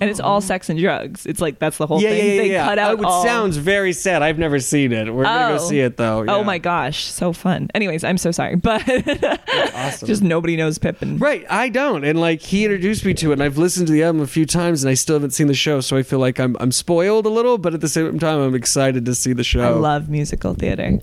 [0.00, 1.24] and it's all sex and drugs.
[1.24, 2.00] It's like that's the whole Oh.
[2.00, 2.18] Yeah, thing.
[2.26, 2.64] yeah, yeah, they yeah.
[2.66, 3.24] cut out Oh, it all.
[3.24, 4.22] sounds very sad.
[4.22, 5.12] I've never seen it.
[5.12, 5.68] We're gonna go Oh.
[5.68, 6.24] see it though.
[6.28, 7.70] Oh my gosh, so fun.
[7.74, 8.82] Anyways, I'm so sorry, but
[9.74, 10.06] awesome.
[10.06, 11.18] just nobody knows Pippin.
[11.18, 14.02] Right, I don't, and like he introduced me to it, and I've listened to the
[14.02, 16.38] album a few times, and I still haven't seen the show, so I feel like
[16.38, 19.44] I'm I'm spoiled a little, but at the same time, I'm excited to see the
[19.44, 19.62] show.
[19.62, 20.98] I love musical theater.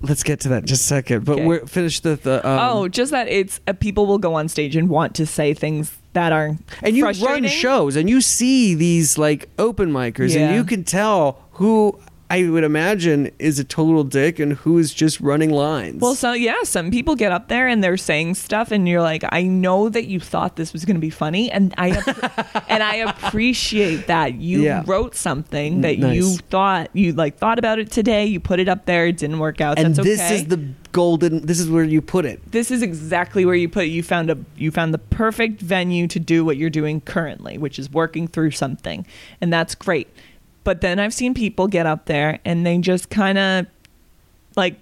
[0.00, 1.46] Let's get to that in just a second, but Okay.
[1.46, 4.76] we're finish the, the um, oh, just that it's uh, people will go on stage
[4.76, 9.18] and want to say things that are and you run shows, and you see these
[9.18, 10.46] like open micers, Yeah.
[10.48, 11.98] and you can tell who
[12.30, 16.00] I would imagine is a total dick and who is just running lines.
[16.00, 19.22] Well, so yeah, some people get up there and they're saying stuff, and you're like,
[19.30, 21.90] I know that you thought this was going to be funny, and I
[22.68, 24.82] and I appreciate that you Yeah.
[24.86, 26.16] wrote something that Nice.
[26.16, 28.24] you thought you like thought about it today.
[28.26, 29.78] You put it up there, it didn't work out.
[29.78, 30.36] and That's this okay.
[30.36, 31.44] is the golden.
[31.44, 32.40] This is where you put it.
[32.50, 33.88] this is exactly where you put it.
[33.88, 37.78] You found a you found the perfect venue to do what you're doing currently, which
[37.78, 39.06] is working through something,
[39.40, 40.08] and that's great.
[40.64, 43.66] But then I've seen people get up there and they just kind of
[44.56, 44.76] like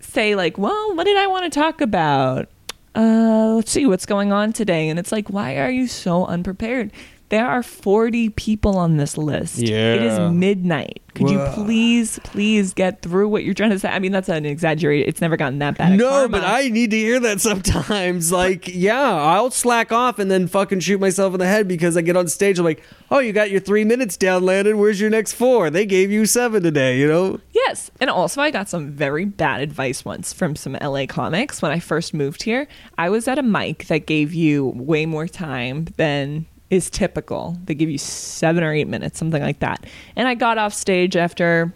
[0.00, 2.48] say like, "Well, what did I want to talk about?
[2.94, 6.92] Uh, let's see what's going on today." And it's like, "Why are you so unprepared?"
[7.30, 9.58] There are 40 people on this list.
[9.58, 9.94] It Yeah.
[10.28, 11.02] is midnight.
[11.14, 13.88] Could you please, please get through what you're trying to say?
[13.88, 15.08] I mean, that's an exaggerated.
[15.08, 15.98] It's never gotten that bad.
[15.98, 16.28] No, Karma.
[16.28, 17.40] but I need to hear that
[17.82, 18.30] sometimes.
[18.30, 22.02] Like, yeah, I'll slack off and then fucking shoot myself in the head because I
[22.02, 22.58] get on stage.
[22.60, 24.78] I'm like, oh, you got your three minutes down, Landon.
[24.78, 25.70] Where's your next four?
[25.70, 27.40] They gave you seven today, you know?
[27.52, 27.90] Yes.
[28.00, 31.80] And also, I got some very bad advice once from some LA comics when I
[31.80, 32.68] first moved here.
[32.96, 37.56] I was at a mic that gave you way more time than is typical.
[37.64, 39.86] They give you seven or eight minutes, something like that.
[40.16, 41.72] And I got off stage after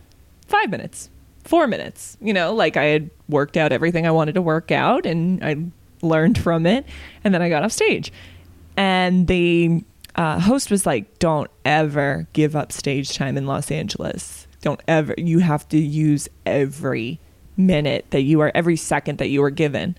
[0.47, 1.09] five minutes,
[1.45, 2.17] four minutes.
[2.21, 5.57] You know, like I had worked out everything I wanted to work out and I
[6.03, 6.85] learned from it.
[7.25, 8.13] And then I got off stage.
[8.77, 9.85] And the
[10.17, 14.47] uh, host was like, don't ever give up stage time in Los Angeles.
[14.61, 15.15] Don't ever.
[15.17, 17.19] You have to use every
[17.57, 19.97] minute that you are, every second that you are given.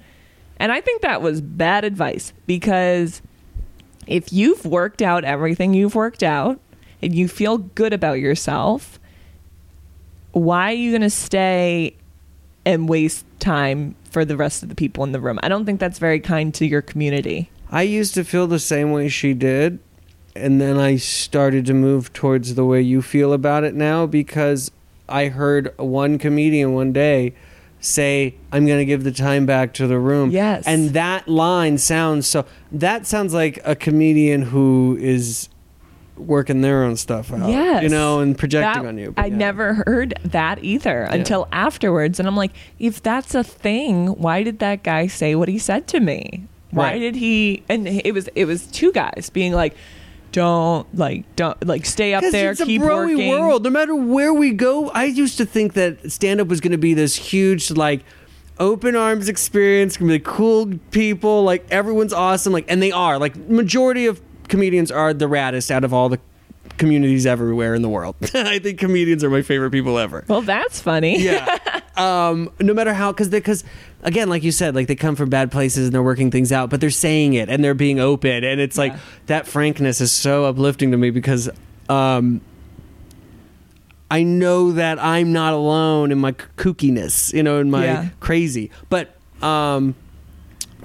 [0.57, 3.21] And I think that was bad advice because
[4.07, 6.59] if you've worked out everything you've worked out
[7.01, 8.99] and you feel good about yourself,
[10.31, 11.95] why are you going to stay
[12.65, 15.39] and waste time for the rest of the people in the room?
[15.43, 17.49] I don't think that's very kind to your community.
[17.69, 19.79] I used to feel the same way she did.
[20.35, 24.71] And then I started to move towards the way you feel about it now because
[25.07, 27.35] I heard one comedian one day
[27.83, 30.31] say, I'm going to give the time back to the room.
[30.31, 30.63] Yes.
[30.65, 35.49] And that line sounds so, that sounds like a comedian who is
[36.15, 37.49] working their own stuff out.
[37.49, 37.83] Yes.
[37.83, 39.11] You know, and projecting That- on you.
[39.11, 39.35] But I yeah.
[39.35, 42.19] never heard that either until afterwards.
[42.19, 45.87] And I'm like, if that's a thing, why did that guy say what he said
[45.87, 46.45] to me?
[46.71, 46.99] Why Right.
[46.99, 47.63] did he?
[47.69, 49.75] And it was it was two guys being like,
[50.33, 53.29] don't like don't like stay up there, it's a keep broy working.
[53.29, 53.63] world.
[53.63, 56.77] No matter where we go, I used to think that stand up was going to
[56.77, 58.03] be this huge like
[58.59, 59.95] open arms experience.
[59.95, 63.17] Gonna be like, cool people, like everyone's awesome, like and they are.
[63.17, 66.19] Like majority of comedians are the raddest out of all the
[66.77, 68.15] communities everywhere in the world.
[68.33, 70.25] I think comedians are my favorite people ever.
[70.27, 71.21] Well, that's funny.
[71.21, 71.79] Yeah.
[71.97, 73.63] um, no matter how, because because
[74.01, 76.69] again, like you said, like they come from bad places and they're working things out,
[76.69, 78.93] but they're saying it and they're being open, and it's like
[79.27, 81.49] that frankness is so uplifting to me because
[81.89, 82.41] um,
[84.09, 88.09] I know that I'm not alone in my kookiness, you know, in my Yeah.
[88.19, 88.69] crazy.
[88.89, 89.95] But um,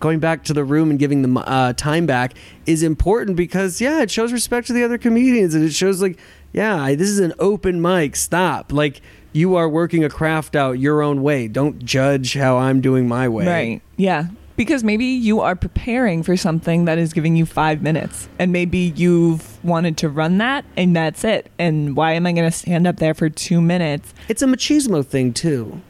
[0.01, 2.35] going back to the room and giving them uh, time back
[2.67, 6.19] is important because yeah, it shows respect to the other comedians and it shows like
[6.53, 8.17] yeah, I- this is an open mic.
[8.17, 9.03] Stop, like
[9.33, 11.49] you are working a craft out your own way.
[11.49, 13.47] Don't judge how I'm doing my way.
[13.47, 13.83] Right.
[13.97, 14.29] Yeah.
[14.57, 18.93] Because maybe you are preparing for something that is giving you five minutes, and maybe
[18.97, 21.49] you've wanted to run that, and that's it.
[21.61, 24.13] And why am I going to stand up there for two minutes?
[24.29, 25.81] It's a machismo thing too.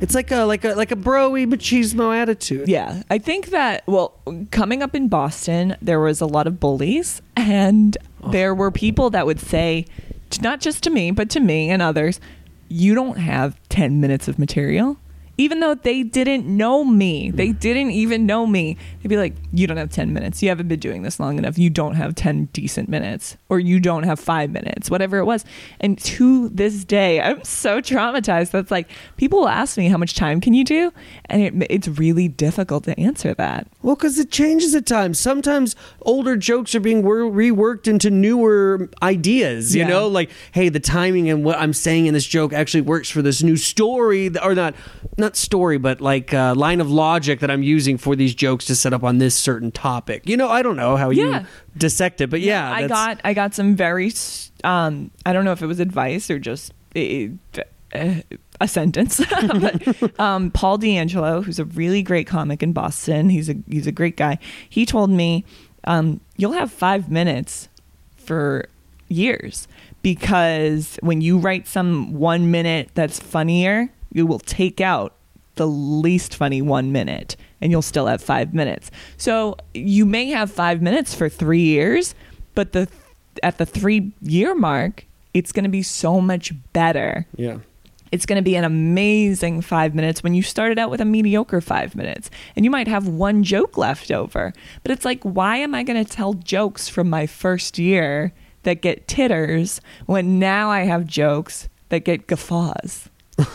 [0.00, 2.66] It's like a like a like a broy machismo attitude.
[2.66, 4.18] Yeah, I think that well,
[4.50, 8.30] coming up in Boston, there was a lot of bullies, and oh.
[8.30, 9.84] there were people that would say,
[10.40, 12.20] not just to me, but to me and others,
[12.72, 14.96] you don't have ten minutes of material.
[15.38, 17.58] Even though they didn't know me, they mm.
[17.58, 18.76] didn't even know me.
[19.00, 20.42] They'd be like, "You don't have ten minutes.
[20.42, 21.58] You haven't been doing this long enough.
[21.58, 25.44] You don't have ten decent minutes, or you don't have five minutes, whatever it was."
[25.80, 28.50] And to this day, I'm so traumatized.
[28.50, 30.92] That's like people will ask me, "How much time can you do?"
[31.26, 33.66] And it, it's really difficult to answer that.
[33.82, 35.18] Well, because it changes at times.
[35.18, 39.74] Sometimes older jokes are being wor- reworked into newer ideas.
[39.74, 39.88] You Yeah.
[39.88, 43.22] know, like hey, the timing and what I'm saying in this joke actually works for
[43.22, 44.74] this new story, or not,
[45.22, 48.74] not story, but like uh, line of logic that I'm using for these jokes to
[48.74, 50.28] set up on this certain topic.
[50.28, 51.40] You know, I don't know how Yeah.
[51.40, 51.46] you
[51.78, 54.12] dissect it, but yeah, I got I got some very
[54.64, 57.28] um I don't know if it was advice or just eh,
[58.60, 59.20] a sentence.
[59.60, 63.92] but um, Paul D'Angelo, who's a really great comic in Boston, he's a he's a
[63.92, 64.38] great guy.
[64.68, 65.44] He told me
[65.84, 67.68] um, you'll have five minutes
[68.16, 68.66] for
[69.08, 69.68] years
[70.02, 75.16] because when you write some one minute that's funnier, you will take out
[75.56, 78.90] the least funny one minute and you'll still have five minutes.
[79.16, 82.14] So you may have five minutes for three years,
[82.54, 82.88] but the
[83.42, 87.26] at the three year mark, it's going to be so much better.
[87.36, 87.58] yeah.
[88.10, 91.62] It's going to be an amazing five minutes when you started out with a mediocre
[91.62, 92.28] five minutes.
[92.54, 94.52] And you might have one joke left over.
[94.82, 98.34] But it's like, why am I going to tell jokes from my first year
[98.64, 103.08] that get titters when now I have jokes that get guffaws?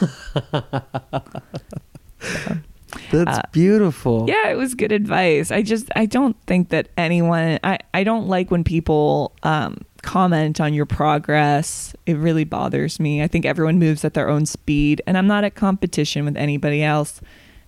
[3.12, 4.26] That's Uh, beautiful.
[4.28, 5.52] Yeah, it was good advice.
[5.52, 10.60] I just I don't think that anyone I I don't like when people um comment
[10.62, 11.96] on your progress.
[12.06, 13.22] It really bothers me.
[13.22, 16.84] I think everyone moves at their own speed and I'm not at competition with anybody
[16.84, 17.22] else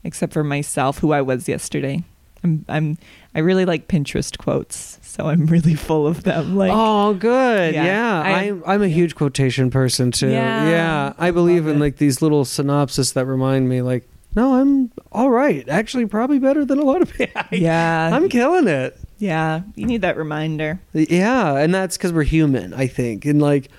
[0.04, 2.04] except for myself who I was yesterday.
[2.44, 2.98] I'm I'm
[3.36, 7.74] I really like Pinterest quotes, so I'm really full of them like oh, good.
[7.74, 7.86] Yeah.
[7.86, 10.30] Yeah, I- I'm I'm a huge quotation person too.
[10.30, 10.70] Yeah.
[10.70, 11.80] Yeah, I believe in it.
[11.80, 15.68] like these little synopsis that remind me, like, no, I'm all right.
[15.68, 17.42] Actually, probably better than a lot of people.
[17.52, 18.10] Yeah.
[18.14, 18.98] I'm killing it.
[19.18, 20.80] yeah, you need that reminder.
[20.94, 23.70] Yeah, and that's because we're human, I think, and like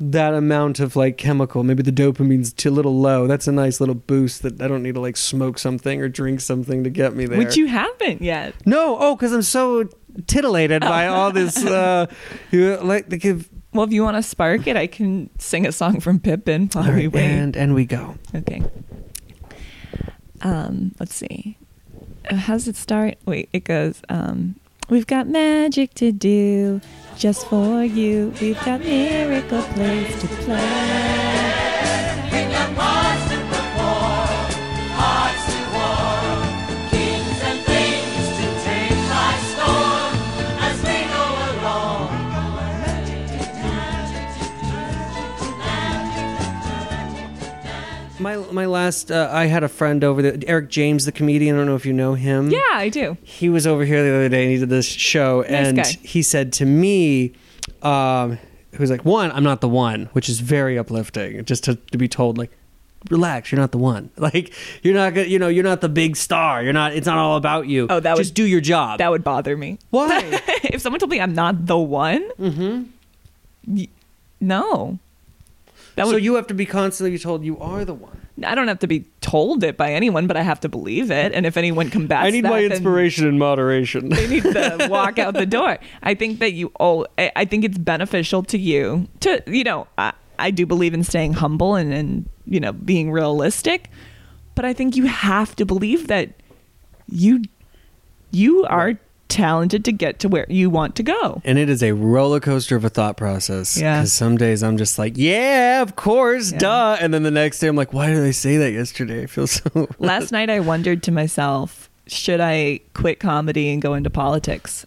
[0.00, 3.26] that amount of like chemical, maybe the dopamine's too little low.
[3.26, 6.40] That's a nice little boost that I don't need to like smoke something or drink
[6.40, 7.38] something to get me there.
[7.38, 8.54] Which you haven't yet.
[8.66, 9.88] No, oh, because I'm so
[10.26, 11.64] titillated by all this.
[11.64, 12.06] Uh,
[12.50, 13.48] you, like the give.
[13.72, 16.92] Well, if you want to spark it, I can sing a song from Pippin while
[16.92, 17.24] we wait.
[17.24, 18.16] and and we go.
[18.34, 18.62] Okay.
[20.42, 21.56] Um, let's see.
[22.30, 23.16] Uh, How does it start?
[23.26, 24.00] Wait, it goes.
[24.08, 24.56] Um,
[24.90, 26.80] We've got magic to do
[27.16, 28.32] just for you.
[28.40, 31.34] We've got a miracle Place to play.
[48.24, 51.54] My my last, uh, I had a friend over there, Eric James, the comedian.
[51.54, 52.48] I don't know if you know him.
[52.50, 53.16] Yeah, I do.
[53.22, 55.84] he was over here the other day and he did this show and guy.
[56.02, 57.34] he said to me
[57.82, 58.38] um
[58.72, 61.96] he was like one i'm not the one which is very uplifting just to, to
[61.98, 62.50] be told like
[63.10, 64.52] relax you're not the one like
[64.82, 67.36] you're not gonna you know you're not the big star you're not it's not all
[67.36, 69.78] about you Oh, that just would- do your job That would bother me.
[69.90, 70.20] why
[70.64, 73.84] if someone told me I'm not the one, mm-hmm.
[74.40, 74.98] no.
[75.96, 78.80] That so you have to be constantly told you are the one I don't have
[78.80, 81.32] to be told it by anyone, but I have to believe it.
[81.32, 84.08] And if anyone combats I need that, my inspiration in moderation.
[84.08, 85.78] they need to walk out the door.
[86.02, 90.12] I think that you I I think it's beneficial to you to you know I,
[90.38, 93.88] I do believe in staying humble and and you know being realistic,
[94.56, 96.30] but I think you have to believe that
[97.08, 97.42] you
[98.32, 98.98] you are
[99.28, 101.40] talented to get to where you want to go.
[101.44, 103.76] and it is a roller coaster of a thought process.
[103.76, 103.98] Yeah.
[104.00, 106.58] Because some days I'm just like, yeah, of course, Yeah.
[106.58, 106.96] duh.
[107.00, 109.22] And then the next day I'm like, why did I say that yesterday?
[109.22, 109.88] I feel so.
[109.98, 114.86] Last night I wondered to myself, should I quit comedy and go into politics?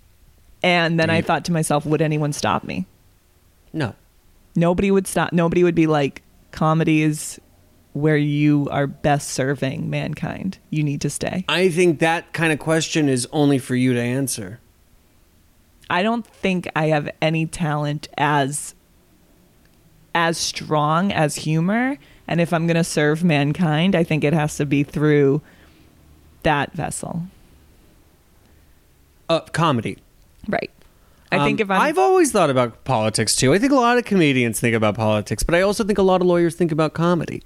[0.64, 2.86] And then I thought to myself, would anyone stop me?
[3.74, 3.94] no.
[4.56, 5.34] Nobody would stop.
[5.34, 7.40] Nobody would be like, comedy is
[7.98, 10.58] where you are best serving mankind.
[10.70, 11.46] You need to stay.
[11.50, 14.60] I think that kind of question is only for you to answer.
[15.90, 18.76] I don't think I have any talent as
[20.14, 21.98] as strong as humor.
[22.28, 25.42] And if I'm going to serve mankind, I think it has to be through
[26.44, 27.24] that vessel.
[29.30, 29.98] Uh, comedy.
[30.48, 30.72] Right.
[31.32, 33.54] I think Um, if I'm I've always thought about politics too.
[33.54, 36.22] I think a lot of comedians think about politics, but I also think a lot
[36.22, 37.44] of lawyers think about comedy.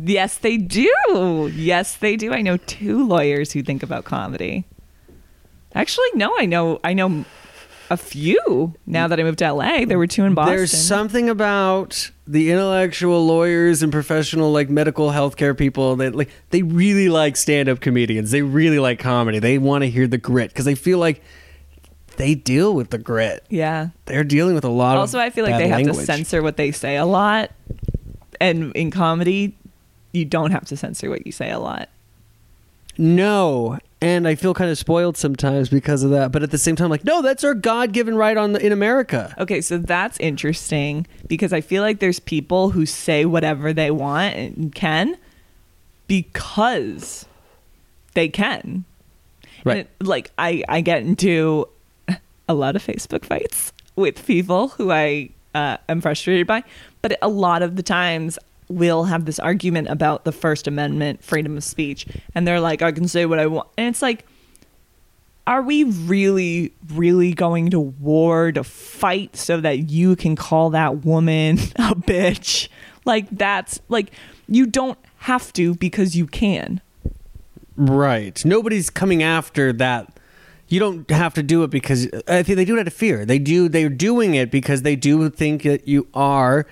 [0.00, 1.50] Yes, they do.
[1.54, 2.32] Yes, they do.
[2.32, 4.64] I know two lawyers who think about comedy.
[5.74, 7.24] Actually, no, I know I know
[7.90, 9.84] a few now that I moved to LA.
[9.84, 10.56] There were two in Boston.
[10.56, 16.62] There's something about the intellectual lawyers and professional like medical healthcare people that like they
[16.62, 18.30] really like stand-up comedians.
[18.30, 19.38] They really like comedy.
[19.38, 21.22] They want to hear the grit because they feel like
[22.18, 23.44] they deal with the grit.
[23.48, 23.88] Yeah.
[24.04, 26.56] They're dealing with a lot of Also, I feel like they have to censor what
[26.56, 27.50] they say a lot.
[28.40, 29.56] And in comedy,
[30.12, 31.88] you don't have to censor what you say a lot.
[33.00, 36.32] No, and I feel kind of spoiled sometimes because of that.
[36.32, 39.34] But at the same time, like, no, that's our God-given right on the, in America.
[39.38, 44.34] Okay, so that's interesting because I feel like there's people who say whatever they want
[44.34, 45.16] and can
[46.08, 47.26] because
[48.14, 48.84] they can.
[49.64, 49.78] Right.
[49.78, 51.68] And it- like I, I get into
[52.48, 56.64] a lot of Facebook fights with people who I uh, am frustrated by,
[57.02, 58.38] but a lot of the times
[58.68, 62.92] we'll have this argument about the First Amendment, freedom of speech, and they're like, "I
[62.92, 64.26] can say what I want," and it's like.
[65.46, 71.06] Are we really, really going to war to fight so that you can call that
[71.06, 72.68] woman a bitch?
[73.06, 74.10] Like, that's like,
[74.46, 76.82] you don't have to because you can.
[77.78, 78.44] Right.
[78.44, 80.18] Nobody's coming after that.
[80.68, 83.24] You don't have to do it because I think they do it out of fear.
[83.24, 83.68] They do.
[83.68, 86.66] They're doing it because they do think that you are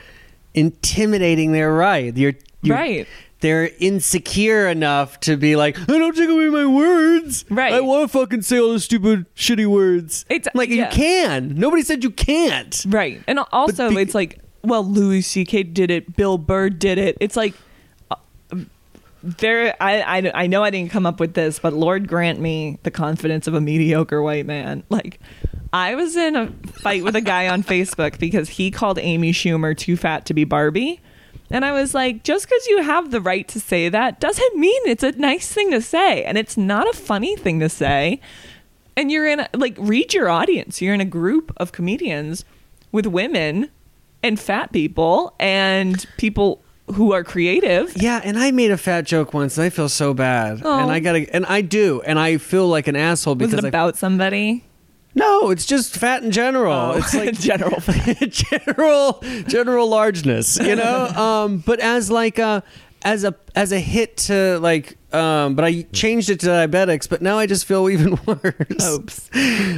[0.57, 2.17] intimidating their right.
[2.17, 2.33] You're,
[2.63, 3.07] you're Right.
[3.41, 7.45] They're insecure enough to be like, I don't take away my words.
[7.51, 7.75] Right.
[7.75, 10.25] I want to fucking say all the stupid, shitty words.
[10.31, 10.87] It's- I'm like yeah.
[10.87, 11.55] you can.
[11.55, 12.85] Nobody said you can't.
[12.89, 13.23] Right.
[13.27, 15.65] And also, it's like, well, Louis C.K.
[15.65, 17.19] did it, Bill Burr did it.
[17.21, 17.55] It's like,
[18.11, 18.17] uh,
[19.23, 22.79] there, I, I, I know I didn't come up with this, but Lord grant me
[22.85, 24.83] the confidence of a mediocre white man.
[24.89, 25.21] Like,
[25.73, 26.49] I was in a
[26.81, 30.45] fight with a guy on Facebook because he called Amy Schumer too fat to be
[30.45, 31.01] Barbie.
[31.51, 34.81] And I was like, just because you have the right to say that doesn't mean
[34.87, 36.25] it's a nice thing to say.
[36.25, 38.21] And it's not a funny thing to say.
[38.97, 40.81] And you're in, a, like, read your audience.
[40.81, 42.45] You're in a group of comedians
[42.93, 43.71] with women
[44.23, 46.63] and fat people and people
[46.95, 47.93] who are creative.
[47.97, 50.63] Yeah, and I made a fat joke once, and I feel so bad.
[50.65, 50.79] Oh.
[50.81, 53.67] And I gotta, and I do, and I feel like an asshole Was because it
[53.67, 54.65] I- about somebody?
[55.17, 56.73] No, it's just fat in general.
[56.73, 57.81] Oh, It's like general.
[58.29, 62.63] general general largeness you know um but as like a
[63.03, 67.23] as a as a hit to like um but i changed it to diabetics but
[67.23, 69.31] now i just feel even worse Oops.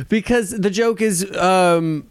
[0.08, 2.08] because the joke is um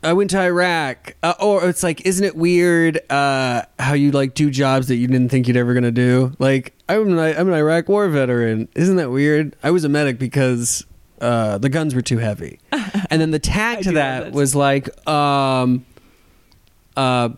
[0.00, 4.32] I went to Iraq, uh, or it's like, isn't it weird uh, how you like
[4.34, 6.34] do jobs that you didn't think you'd ever gonna do?
[6.38, 8.68] Like, I'm an, I'm an Iraq War veteran.
[8.76, 9.56] Isn't that weird?
[9.60, 10.86] I was a medic because
[11.20, 12.58] uh, the guns were too heavy,
[13.10, 15.84] and then the tag to that was like, um,
[16.96, 17.30] uh,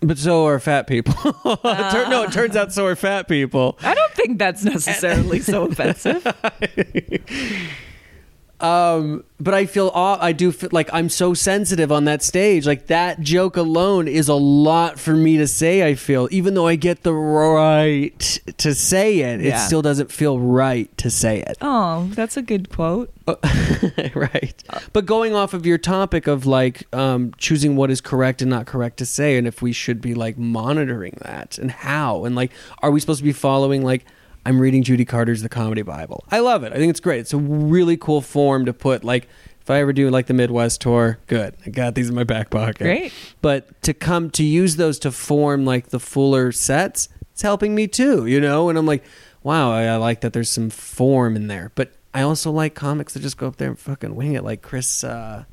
[0.00, 1.14] but so are fat people.
[1.62, 3.78] It tur- no, it turns out so are fat people.
[3.82, 6.26] I don't think that's necessarily so offensive.
[8.62, 12.66] Um, but I feel aw- I do feel like I'm so sensitive on that stage.
[12.66, 15.86] Like that joke alone is a lot for me to say.
[15.86, 20.38] I feel even though I get the right to say it, it still doesn't feel
[20.38, 21.56] right to say it.
[21.60, 23.10] Oh, that's a good quote.
[24.14, 24.62] right.
[24.92, 28.66] But going off of your topic of like um, choosing what is correct and not
[28.66, 32.52] correct to say, and if we should be like monitoring that and how, and like,
[32.82, 34.04] are we supposed to be following like,
[34.44, 36.24] I'm reading Judy Carter's The Comedy Bible.
[36.30, 36.72] I love it.
[36.72, 37.20] I think it's great.
[37.20, 39.28] It's a really cool form to put like
[39.60, 41.54] if I ever do like the Midwest tour, good.
[41.66, 42.78] I got these in my back pocket.
[42.78, 43.12] Great.
[43.42, 47.86] But to come to use those to form like the fuller sets, it's helping me
[47.86, 48.68] too, you know?
[48.68, 49.04] And I'm like,
[49.42, 51.72] wow, I, I like that there's some form in there.
[51.74, 54.62] But I also like comics that just go up there and fucking wing it, like
[54.62, 55.44] Chris, uh,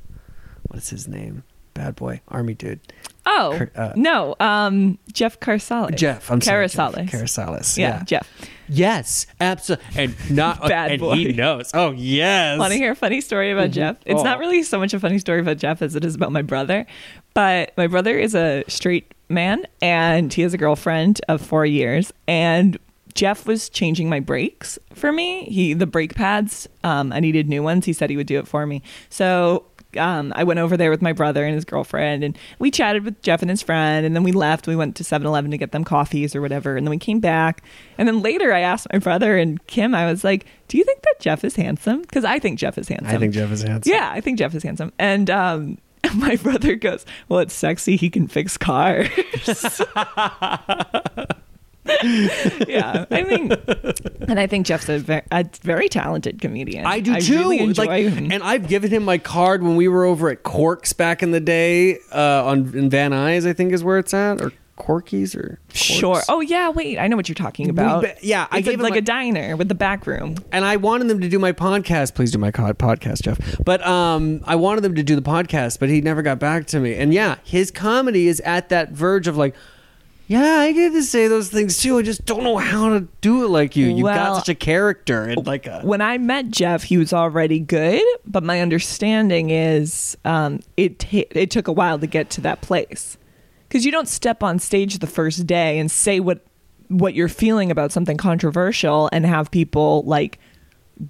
[0.64, 1.44] what is his name?
[1.74, 2.80] Bad boy, army dude.
[3.30, 5.96] Oh uh, no, um, Jeff Carsales.
[5.98, 6.68] Jeff, I'm sorry.
[6.68, 7.12] Jeff.
[7.12, 7.78] Carasales.
[7.78, 8.28] Yeah, Jeff.
[8.70, 9.86] Yes, absolutely.
[9.96, 11.16] And not Bad and boy.
[11.16, 11.72] he knows.
[11.74, 12.58] Oh yes.
[12.60, 13.98] Want to hear a funny story about Jeff?
[14.06, 14.24] It's Oh.
[14.24, 16.86] not really so much a funny story about Jeff as it is about my brother.
[17.34, 22.12] But my brother is a straight man and he has a girlfriend of four years.
[22.28, 22.78] And
[23.14, 25.44] Jeff was changing my brakes for me.
[25.46, 27.86] He the brake pads, um, I needed new ones.
[27.86, 28.82] He said he would do it for me.
[29.10, 29.64] So
[29.98, 33.22] um, I went over there with my brother and his girlfriend, and we chatted with
[33.22, 34.06] Jeff and his friend.
[34.06, 34.68] And then we left.
[34.68, 36.78] We went to 7 Eleven to get them coffees or whatever.
[36.78, 37.64] And then we came back.
[37.98, 41.02] And then later, I asked my brother and Kim, I was like, Do you think
[41.02, 42.02] that Jeff is handsome?
[42.02, 43.08] Because I think Jeff is handsome.
[43.08, 43.92] I think Jeff is handsome.
[43.92, 44.94] Yeah, I think Jeff is handsome.
[45.00, 45.78] And um,
[46.16, 47.96] my brother goes, Well, it's sexy.
[47.96, 49.10] He can fix cars.
[52.68, 53.52] yeah, I mean,
[54.28, 56.86] and I think Jeff's a very, a very talented comedian.
[56.86, 57.38] I do too.
[57.38, 58.32] really enjoy like, him.
[58.32, 61.40] and I've given him my card when we were over at Corks back in the
[61.40, 65.60] day uh, on in Van Nuys, I think is where it's at, or Corky's or
[65.70, 65.78] Corks.
[65.80, 66.22] Sure.
[66.30, 66.70] Oh yeah.
[66.70, 68.24] Wait, I know what you're talking about.
[68.24, 70.36] yeah, I it's gave him like my- a diner with the back room.
[70.52, 72.14] and I wanted them to do my podcast.
[72.14, 73.40] Please do my podcast, Jeff.
[73.66, 76.80] But um, I wanted them to do the podcast, but he never got back to
[76.80, 76.94] me.
[76.96, 79.56] And yeah, his comedy is at that verge of like,
[80.28, 81.98] yeah, I get to say those things too.
[81.98, 83.88] I just don't know how to do it like you.
[83.88, 85.82] You got Well, such a character and like a.
[85.82, 91.28] When I met Jeff, he was already good, but my understanding is um, it ta-
[91.32, 93.18] it took a while to get to that place
[93.68, 96.46] because you don't step on stage the first day and say what
[96.90, 100.40] what you're feeling about something controversial and have people like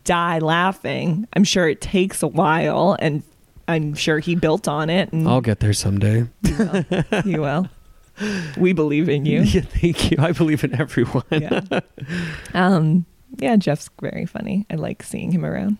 [0.03, 1.28] die laughing.
[1.34, 3.24] I'm sure it takes a while, and
[3.68, 6.28] I'm sure he built on it, and I'll get there someday.
[7.26, 7.68] you will.
[8.57, 9.41] We believe in you.
[9.41, 10.18] Yeah, thank you.
[10.20, 11.24] I believe in everyone.
[11.32, 11.61] Yeah.
[12.53, 13.05] Um.
[13.38, 14.65] Yeah, Jeff's very funny.
[14.70, 15.78] I like seeing him around.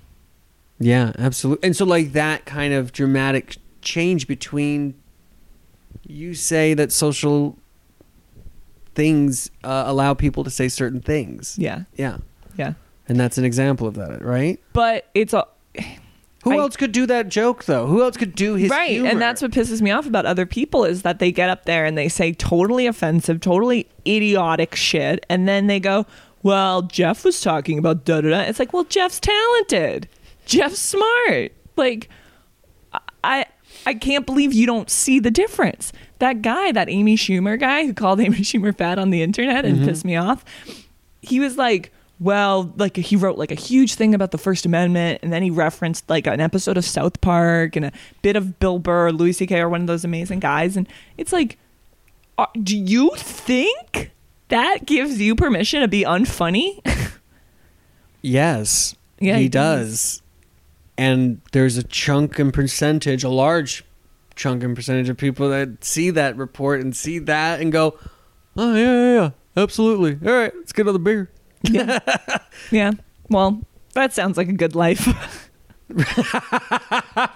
[0.80, 1.66] Yeah, absolutely.
[1.68, 4.94] And so, like that kind of dramatic change between
[6.06, 7.58] you say that social
[8.96, 11.56] things uh, allow people to say certain things.
[11.58, 11.84] Yeah.
[11.96, 12.18] Yeah.
[12.58, 12.74] Yeah.
[13.08, 14.60] And that's an example of that, right?
[14.74, 15.46] But it's a
[16.48, 17.88] Who I- else could do that joke though?
[17.88, 19.10] Who else could do his right humor?
[19.10, 21.86] and that's what pisses me off about other people is that they get up there
[21.86, 26.06] and they say totally offensive totally idiotic shit and then they go
[26.44, 30.08] well jeff was talking about da da da it's like well jeff's talented.
[30.46, 31.52] Jeff's smart.
[31.76, 32.10] Like
[33.24, 33.46] i
[33.86, 35.92] i can't believe you don't see the difference.
[36.20, 39.78] That guy that amy schumer guy who called amy schumer fat on the internet and
[39.78, 39.86] mm-hmm.
[39.86, 40.44] pissed me off
[41.22, 45.20] he was like, well, like he wrote like a huge thing about the First Amendment,
[45.24, 47.92] and then he referenced like an episode of South Park and a
[48.22, 49.60] bit of Bill Burr, Louis C.K.
[49.60, 50.88] or one of those amazing guys, and
[51.18, 51.58] it's like,
[52.38, 54.12] are, do you think
[54.50, 56.80] that gives you permission to be unfunny?
[58.22, 58.96] Yes.
[59.20, 59.90] Yeah, he, he does.
[59.90, 60.22] does.
[60.98, 63.86] And there's a chunk and percentage, a large
[64.36, 67.98] chunk and percentage of people that see that report and see that and go,
[68.56, 69.30] "Oh yeah, yeah, yeah.
[69.56, 70.18] Absolutely.
[70.28, 71.30] All right, let's get another beer."
[71.64, 72.00] Yeah.
[72.72, 72.92] yeah.
[73.30, 73.62] Well,
[73.94, 75.50] that sounds like a good life.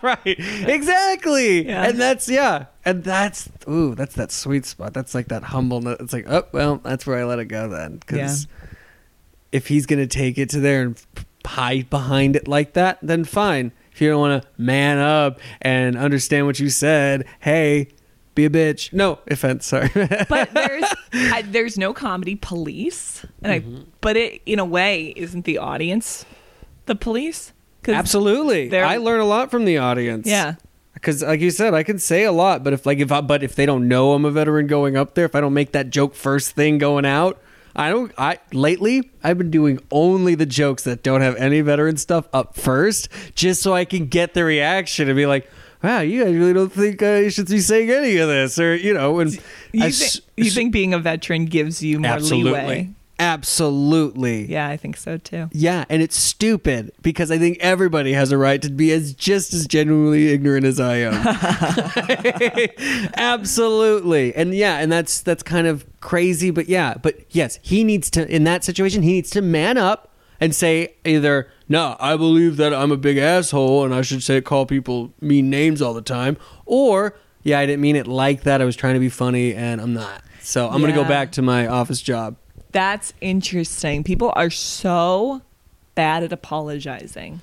[0.01, 0.19] right.
[0.25, 1.65] Exactly.
[1.65, 1.87] Yeah.
[1.87, 2.65] And that's yeah.
[2.83, 4.93] And that's ooh, that's that sweet spot.
[4.93, 5.97] That's like that humbleness.
[6.01, 7.97] It's like, oh well, that's where I let it go then.
[7.97, 8.47] Because
[9.51, 11.01] if he's gonna take it to there and
[11.45, 13.71] hide behind it like that, then fine.
[13.93, 17.89] If you don't want to man up and understand what you said, hey,
[18.35, 18.93] be a bitch.
[18.93, 19.65] No offense.
[19.65, 19.89] Sorry.
[20.29, 23.83] but there's I, there's no comedy police, and I mm-hmm.
[23.99, 26.25] but it in a way isn't the audience
[26.85, 27.53] the police?
[27.87, 28.77] Absolutely.
[28.77, 30.27] I learn a lot from the audience.
[30.27, 30.55] Yeah.
[30.93, 33.41] Because, like you said, I can say a lot, but if like if I, but
[33.41, 35.89] if they don't know I'm a veteran going up there, if I don't make that
[35.89, 37.41] joke first thing going out,
[37.75, 38.11] I don't.
[38.17, 42.55] I lately I've been doing only the jokes that don't have any veteran stuff up
[42.55, 45.49] first, just so I can get the reaction and be like,
[45.83, 48.93] "Wow, you guys really don't think you should be saying any of this," or you
[48.93, 49.33] know, and
[49.71, 52.89] You, I thi- s- you think being a veteran gives you more absolutely, leeway?
[53.19, 55.47] absolutely, Yeah, I think so too.
[55.51, 59.53] Yeah, and it's stupid because I think everybody has a right to be as just
[59.53, 61.13] as genuinely ignorant as I am.
[63.15, 64.33] Absolutely.
[64.35, 68.27] And yeah, and that's that's kind of crazy, but yeah, but yes, he needs to
[68.27, 70.09] in that situation, he needs to man up
[70.39, 74.41] and say either no, I believe that I'm a big asshole and I should say
[74.41, 78.61] call people mean names all the time, or yeah, I didn't mean it like that.
[78.61, 80.21] I was trying to be funny and I'm not.
[80.41, 82.35] So I'm going to go back to my office job.
[82.73, 84.03] That's interesting.
[84.03, 85.41] People are so
[85.95, 87.39] bad at apologizing.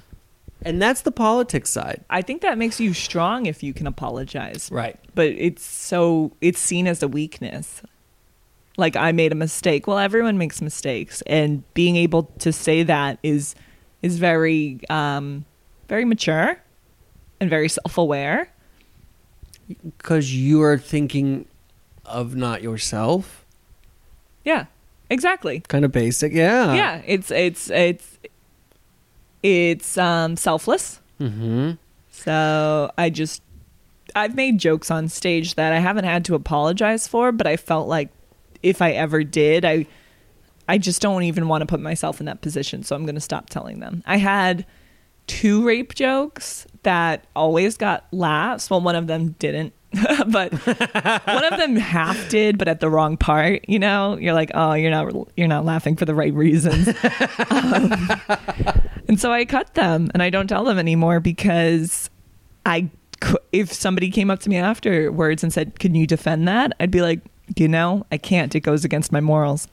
[0.62, 2.04] And that's the politics side.
[2.10, 4.68] I think that makes you strong if you can apologize.
[4.70, 4.98] Right.
[5.14, 7.80] But it's so it's seen as a weakness.
[8.76, 9.86] Like I made a mistake.
[9.86, 13.54] Well, everyone makes mistakes and being able to say that is
[14.02, 15.44] is very um
[15.88, 16.60] very mature
[17.40, 18.50] and very self-aware.
[19.68, 21.46] Because you are thinking
[22.04, 23.44] of not yourself.
[24.44, 24.66] Yeah.
[25.10, 25.60] Exactly.
[25.68, 26.32] Kind of basic.
[26.32, 26.74] Yeah.
[26.74, 28.18] yeah, it's it's it's
[29.42, 31.00] it's um selfless.
[31.20, 31.72] Mm-hmm.
[32.10, 33.42] So I just
[34.14, 37.88] I've made jokes on stage that I haven't had to apologize for, but I felt
[37.88, 38.10] like
[38.62, 39.86] if I ever did, I
[40.68, 43.20] I just don't even want to put myself in that position, so I'm going to
[43.20, 44.02] stop telling them.
[44.06, 44.66] I had
[45.26, 48.68] two rape jokes that always got laughs.
[48.68, 49.72] Well, one of them didn't,
[50.28, 53.66] but one of them half did, but at the wrong part.
[53.68, 56.88] You know, you're like, oh, you're not you're not laughing for the right reasons.
[57.50, 58.08] um,
[59.08, 62.10] and so I cut them, and I don't tell them anymore because
[62.66, 62.90] I,
[63.52, 67.00] if somebody came up to me afterwards and said, "Can you defend that?" I'd be
[67.00, 67.20] like,
[67.56, 68.54] you know, I can't.
[68.54, 69.68] It goes against my morals.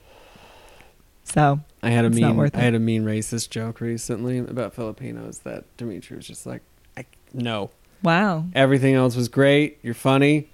[1.25, 5.65] So I had a mean I had a mean racist joke recently about Filipinos that
[5.75, 6.61] Dimitri was just like,
[6.95, 7.71] I, no.
[8.03, 9.79] wow, Everything else was great.
[9.83, 10.49] You're funny.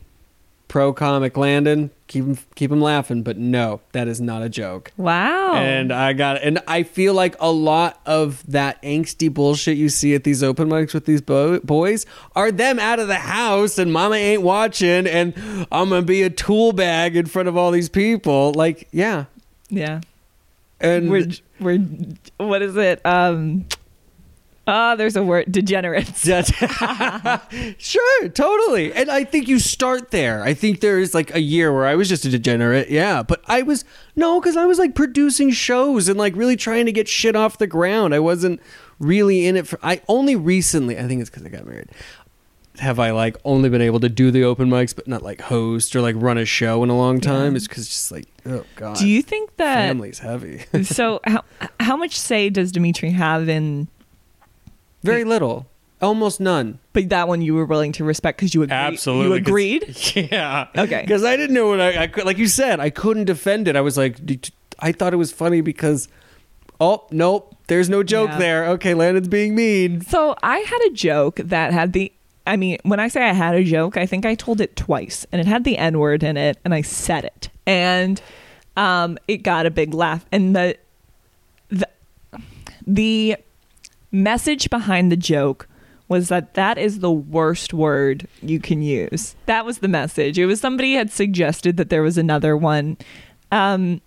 [0.70, 4.94] Pro comic Landon, keep him keep him laughing, but no, that is not a joke.
[4.96, 9.90] wow, And I got and I feel like a lot of that angsty bullshit you
[9.90, 12.06] see at these open mics with these bo- boys
[12.38, 15.34] are them out of the house and mama ain't watching and
[15.74, 18.54] I'm going to be a tool bag in front of all these people.
[18.54, 19.26] Like, yeah.
[19.70, 20.00] yeah.
[20.82, 21.28] And we're
[21.60, 21.80] we're
[22.38, 23.06] what is it?
[23.06, 23.66] Um,
[24.68, 26.22] ah, there's a word degenerates.
[27.78, 28.94] sure, totally.
[28.94, 30.44] And I think you start there.
[30.44, 32.90] I think there is like a year where I was just a degenerate.
[32.90, 33.24] Yeah.
[33.24, 36.92] But I was, no, because I was like producing shows and like really trying to
[36.92, 38.14] get shit off the ground.
[38.14, 38.62] I wasn't
[39.00, 41.90] really in it for, I only recently, I think it's because I got married.
[42.82, 45.96] Have I like only been able to do the open mics, but not like host
[45.96, 47.56] or like run a show in a long time?
[47.56, 48.98] It's because just like, oh God.
[48.98, 49.88] Do you think that?
[49.88, 50.64] Family's heavy.
[50.84, 51.44] so how
[51.80, 53.88] how much say does Dimitri have in?
[55.04, 55.68] Very little.
[56.02, 56.80] Almost none.
[56.94, 58.92] But that one you were willing to respect because you agreed.
[58.92, 59.96] You 'cause- agreed.
[60.32, 60.68] Yeah.
[60.76, 61.02] Okay.
[61.02, 63.76] Because I didn't know what I, I could, like you said, I couldn't defend it.
[63.76, 64.18] I was like,
[64.80, 66.08] I thought it was funny because,
[66.80, 68.38] oh nope, there's no joke Yeah.
[68.40, 68.66] there.
[68.70, 70.02] Okay, Landon's being mean.
[70.02, 72.12] So I had a joke that had the.
[72.46, 75.26] I mean, when I say I had a joke, I think I told it twice,
[75.32, 78.22] and it had the N word in it, and I said it, and
[78.76, 80.26] um, it got a big laugh.
[80.32, 80.78] And the
[81.70, 81.88] the
[82.86, 83.38] the
[84.12, 85.68] message behind the joke
[86.08, 89.36] was that that is the worst word you can use.
[89.46, 90.38] That was the message.
[90.38, 92.98] It was somebody had suggested that there was another one,
[93.52, 94.02] um,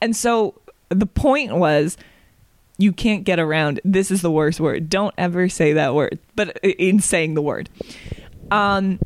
[0.00, 0.54] and so
[0.90, 1.96] the point was
[2.80, 3.80] you can't get around.
[3.84, 4.88] This is the worst word.
[4.88, 7.68] Don't ever say that word but in saying the word.
[8.50, 8.98] Um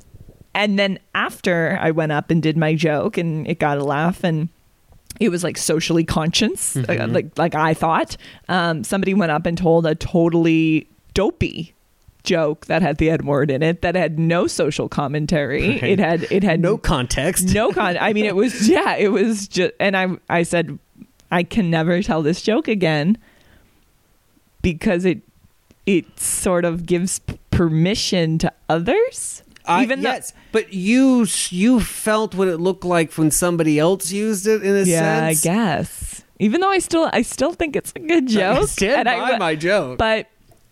[0.55, 4.23] and then after i went up and did my joke and it got a laugh
[4.23, 4.49] and
[5.21, 8.17] it was like socially conscious uh, like like i thought
[8.49, 11.75] um somebody went up and told a totally dopey
[12.23, 15.71] joke that had the n word in it that had no social commentary.
[15.71, 15.83] Right.
[15.83, 17.53] it had it had No context.
[17.53, 20.79] no con i mean it was yeah it was just and i i said
[21.33, 23.19] i can never tell this joke again
[24.65, 25.21] because it
[25.87, 27.21] it sort of gives
[27.53, 33.13] permission to others I, even though yes, but you you felt what it looked like
[33.15, 35.45] when somebody else used it in a yeah sense.
[35.45, 38.65] Yeah, I guess even though i still i still think it's a good joke I
[38.67, 39.99] stand and by I, my joke.
[39.99, 40.27] but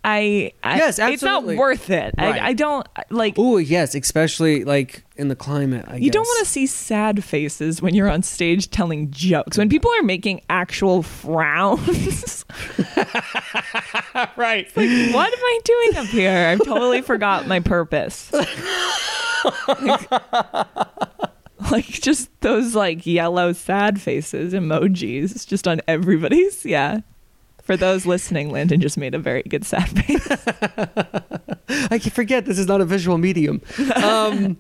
[0.04, 2.40] I, I Yes, it's not worth it Right.
[2.40, 5.84] I, I don't like oh yes, especially like in the climate.
[5.88, 9.68] I you don't want to see sad faces when you're on stage telling jokes when
[9.68, 12.44] people are making actual frowns
[14.36, 14.66] right.
[14.66, 16.48] It's Like what am I doing up here?
[16.48, 18.32] I totally forgot my purpose.
[18.32, 20.10] like,
[21.70, 26.64] like, just those like yellow sad faces emojis just on everybody's.
[26.64, 27.00] Yeah.
[27.62, 30.28] For those listening, Landon just made a very good sad face.
[31.90, 33.60] I can forget this is not a visual medium.
[33.96, 34.56] Um,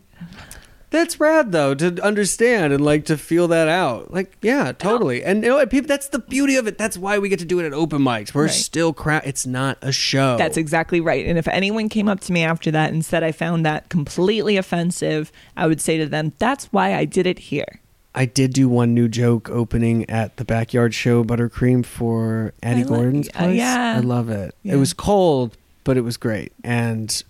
[0.90, 4.12] that's rad though to understand and like to feel that out.
[4.12, 5.24] Like yeah, totally.
[5.24, 6.78] And you know what, people that's the beauty of it.
[6.78, 8.34] That's why we get to do it at open mics.
[8.34, 8.50] We're Right.
[8.52, 9.22] still crowd.
[9.24, 10.36] It's not a show.
[10.36, 11.26] That's exactly right.
[11.26, 14.56] And if anyone came up to me after that and said I found that completely
[14.56, 17.80] offensive, I would say to them, that's why I did it here.
[18.14, 22.84] I did do one new joke opening at the backyard show buttercream for I lo-
[22.96, 23.56] Gordon's uh, place.
[23.58, 23.94] yeah.
[23.96, 24.54] I love it.
[24.62, 24.74] Yeah.
[24.74, 26.52] It was cold, but it was great.
[26.62, 27.22] And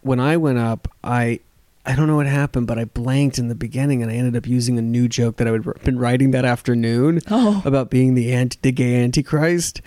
[0.00, 1.38] when I went up, I
[1.84, 4.46] I don't know what happened, but I blanked in the beginning, and I ended up
[4.46, 7.60] using a new joke that I had been writing that afternoon Oh.
[7.64, 9.82] about being the anti, the gay antichrist.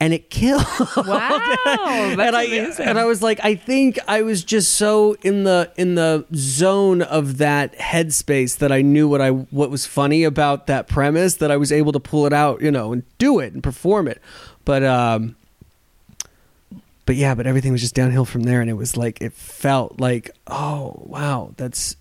[0.00, 0.64] And it killed.
[0.96, 2.86] Wow, and I amazing.
[2.86, 7.02] and I was like, I think I was just so in the in the zone
[7.02, 11.50] of that headspace that I knew what I what was funny about that premise that
[11.50, 14.20] I was able to pull it out, you know, and do it and perform it.
[14.64, 15.36] But um
[17.04, 20.00] but yeah, but everything was just downhill from there and it was like it felt
[20.00, 21.96] like, oh wow, that's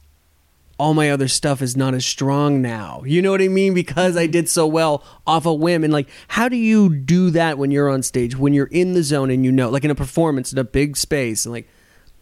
[0.78, 3.02] all my other stuff is not as strong now.
[3.06, 3.74] You know what I mean?
[3.74, 5.84] Because I did so well off a whim.
[5.86, 9.02] And like, how do you do that when you're on stage, when you're in the
[9.04, 11.68] zone and you know, like in a performance in a big space and like,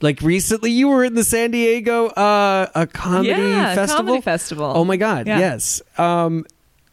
[0.02, 4.04] like recently you were in the San Diego uh a comedy Yeah, festival.
[4.06, 4.72] comedy festival.
[4.76, 5.40] Oh my god, Yeah.
[5.40, 5.82] yes.
[5.98, 6.46] Um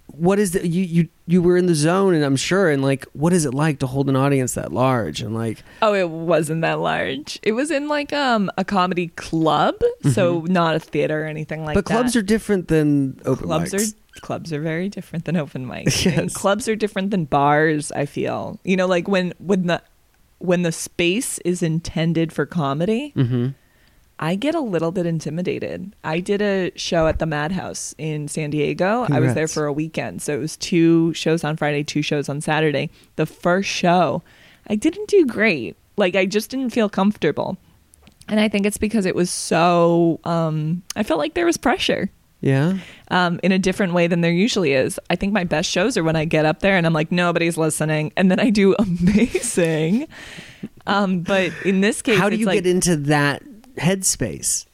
[0.07, 3.05] what is the you you you were in the zone and I'm sure and like
[3.13, 6.63] what is it like to hold an audience that large and like Oh, it wasn't
[6.63, 7.39] that large.
[7.43, 9.77] It was in like um a comedy club,
[10.13, 11.79] so not a theater or anything like Mm-hmm.
[11.79, 11.95] but that.
[11.95, 13.95] clubs are different than open clubs mics.
[13.95, 16.05] are clubs are very different than open mics.
[16.19, 16.35] And Yes.
[16.35, 18.59] clubs are different than bars, I feel.
[18.65, 19.83] You know, like when when the
[20.39, 23.55] when the space is intended for comedy, Mhm.
[24.23, 25.97] I get a little bit intimidated.
[26.05, 29.07] I did a show at the Madhouse in San Diego.
[29.11, 30.21] I was there for a weekend.
[30.21, 32.91] So it was two shows on Friday, two shows on Saturday.
[33.17, 34.23] The first show,
[34.69, 35.75] I didn't do great.
[35.97, 37.57] Like I just didn't feel comfortable.
[38.29, 42.11] And I think it's because it was so um I felt like there was pressure
[42.43, 42.77] Yeah.
[43.09, 45.01] um, in a different way than there usually is.
[45.09, 47.57] I think my best shows are when I get up there and I'm like, nobody's
[47.57, 50.09] listening, and then I do amazing.
[50.87, 53.43] Um, but in this case, How do you like, get into that
[53.81, 54.67] headspace?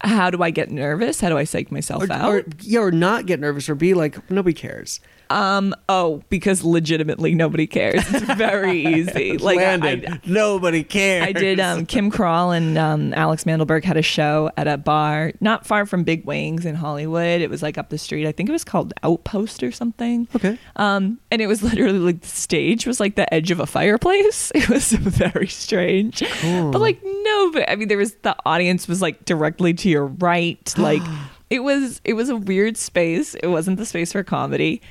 [0.00, 1.20] how do I get nervous?
[1.20, 2.28] How do I psych myself Or, out?
[2.30, 5.00] or, yeah, or not get nervous or be like, nobody cares.
[5.30, 7.96] Um, oh, because legitimately nobody cares.
[7.96, 9.36] It's very easy.
[9.38, 11.24] Like I, Landon, nobody cares.
[11.26, 11.60] I did.
[11.60, 15.86] Um, Kim Crawl and um, Alex Mandelberg had a show at a bar not far
[15.86, 17.40] from Big Wangs in Hollywood.
[17.40, 18.26] It was like up the street.
[18.26, 20.28] I think it was called Outpost or something.
[20.34, 20.58] Okay.
[20.76, 24.52] Um, and it was literally like the stage was like the edge of a fireplace.
[24.58, 26.22] It was very strange.
[26.40, 26.72] Cool.
[26.72, 30.06] But like no, but I mean there was the audience was like directly to your
[30.06, 30.74] right.
[30.76, 31.02] Like
[31.50, 33.34] it was it was a weird space.
[33.36, 34.82] It wasn't the space for comedy.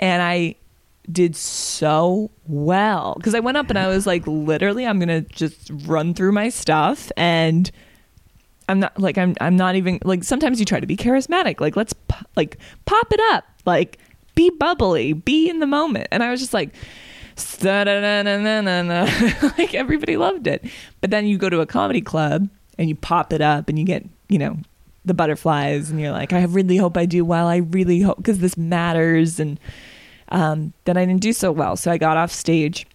[0.00, 0.56] And I
[1.10, 3.14] did so well.
[3.16, 6.48] Because I went up and I was like literally I'm to just run through my
[6.48, 7.70] stuff and
[8.68, 11.74] I'm not like I'm I'm not even like sometimes you try to be charismatic like
[11.74, 13.98] let's po- like pop it up like
[14.34, 16.08] be bubbly be in the moment.
[16.12, 16.74] And I was just like
[19.58, 20.64] like everybody loved it.
[21.00, 23.84] But then you go to a comedy club and you pop it up and you
[23.84, 24.58] get you know
[25.08, 28.38] the butterflies and you're like I really hope I do well I really hope because
[28.38, 29.58] this matters and
[30.30, 32.86] um, then I didn't do so well so I got off stage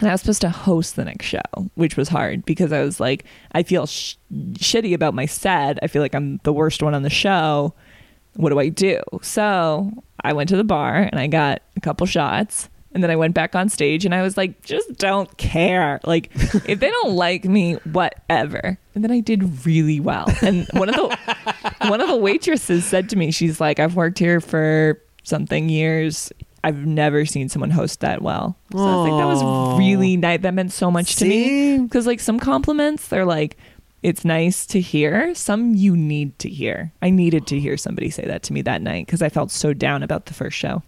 [0.00, 1.40] and I was supposed to host the next show,
[1.74, 4.16] which was hard because I was like, I feel sh-
[4.54, 5.78] shitty about my set.
[5.82, 7.74] I feel like I'm the worst one on the show.
[8.34, 9.00] What do I do?
[9.22, 9.92] So
[10.22, 12.68] I went to the bar and I got a couple shots.
[12.94, 16.00] And then I went back on stage and I was like, just don't care.
[16.04, 18.78] Like, if they don't like me, whatever.
[18.94, 20.32] And then I did really well.
[20.40, 21.18] And one of the
[21.88, 26.32] one of the waitresses said to me, she's like, I've worked here for something years.
[26.62, 28.56] I've never seen someone host that well.
[28.72, 30.40] So I was like, that was really nice.
[30.40, 31.78] That meant so much to me.
[31.80, 33.58] Because like some compliments, they're like,
[34.02, 35.34] it's nice to hear.
[35.34, 36.92] Some you need to hear.
[37.02, 39.72] I needed to hear somebody say that to me that night because I felt so
[39.72, 40.82] down about the first show.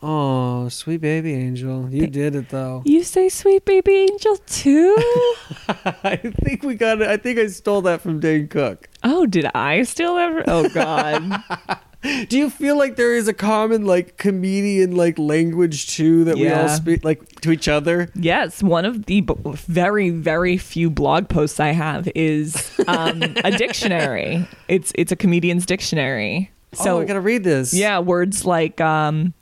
[0.00, 1.88] Oh, sweet baby angel.
[1.90, 2.82] You did it though.
[2.84, 4.96] You say sweet baby angel too?
[6.04, 7.08] I think we got it.
[7.08, 8.88] I think I stole that from Dane Cook.
[9.02, 10.44] oh, did I still ever?
[10.46, 11.42] Oh God.
[12.28, 16.42] Do you feel like there is a common like comedian like language too that we
[16.48, 16.66] all Yeah.
[16.68, 18.08] speak like to each other?
[18.14, 23.50] Yes, one of the b- very very few blog posts I have is um, a
[23.50, 24.46] dictionary.
[24.68, 26.52] It's it's a comedian's dictionary.
[26.72, 27.74] So oh, I gotta read this.
[27.74, 29.34] yeah, words like um,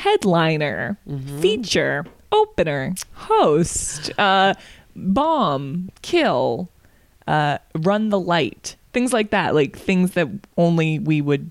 [0.00, 0.96] headliner,
[1.40, 4.54] feature, opener, host, uh,
[4.96, 6.68] bomb, kill,
[7.26, 9.54] uh, run the light, things like that.
[9.54, 11.50] Like things that only we would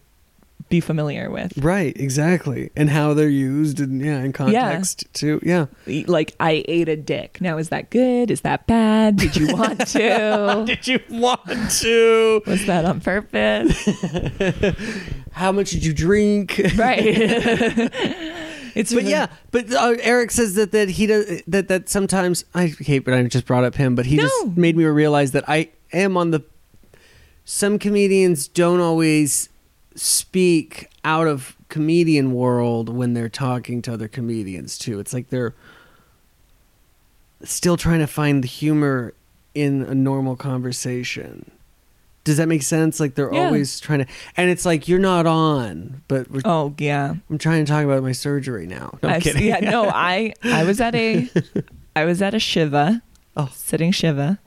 [0.69, 1.57] be familiar with.
[1.57, 2.69] Right, exactly.
[2.75, 5.39] And how they're used and yeah, in context too.
[5.43, 5.65] Yeah.
[6.07, 7.41] Like I ate a dick.
[7.41, 8.29] Now is that good?
[8.31, 9.17] Is that bad?
[9.17, 10.63] Did you want to?
[10.67, 11.41] Did you want
[11.79, 12.41] to?
[12.45, 13.73] Was that on purpose?
[15.31, 16.59] How much did you drink?
[16.75, 17.01] right.
[18.75, 22.67] it's But yeah, but uh, Eric says that that he does that that sometimes I
[22.79, 24.23] hate, but I just brought up him, but he No.
[24.23, 26.43] just made me realize that I am on the.
[27.45, 29.49] Some comedians don't always
[29.99, 34.99] speak out of comedian world when they're talking to other comedians too.
[34.99, 35.53] It's like they're
[37.43, 39.13] still trying to find the humor
[39.55, 41.51] in a normal conversation.
[42.23, 42.99] Does that make sense?
[42.99, 43.45] Like they're Yeah.
[43.45, 47.15] always trying to, and it's like you're not on, but Oh yeah.
[47.29, 48.97] I'm trying to talk about my surgery now.
[49.01, 49.43] No, I'm kidding.
[49.43, 51.29] Yeah, no, I I was at a
[51.95, 53.01] I was at a shiva,
[53.35, 53.49] Oh.
[53.53, 54.39] sitting shiva.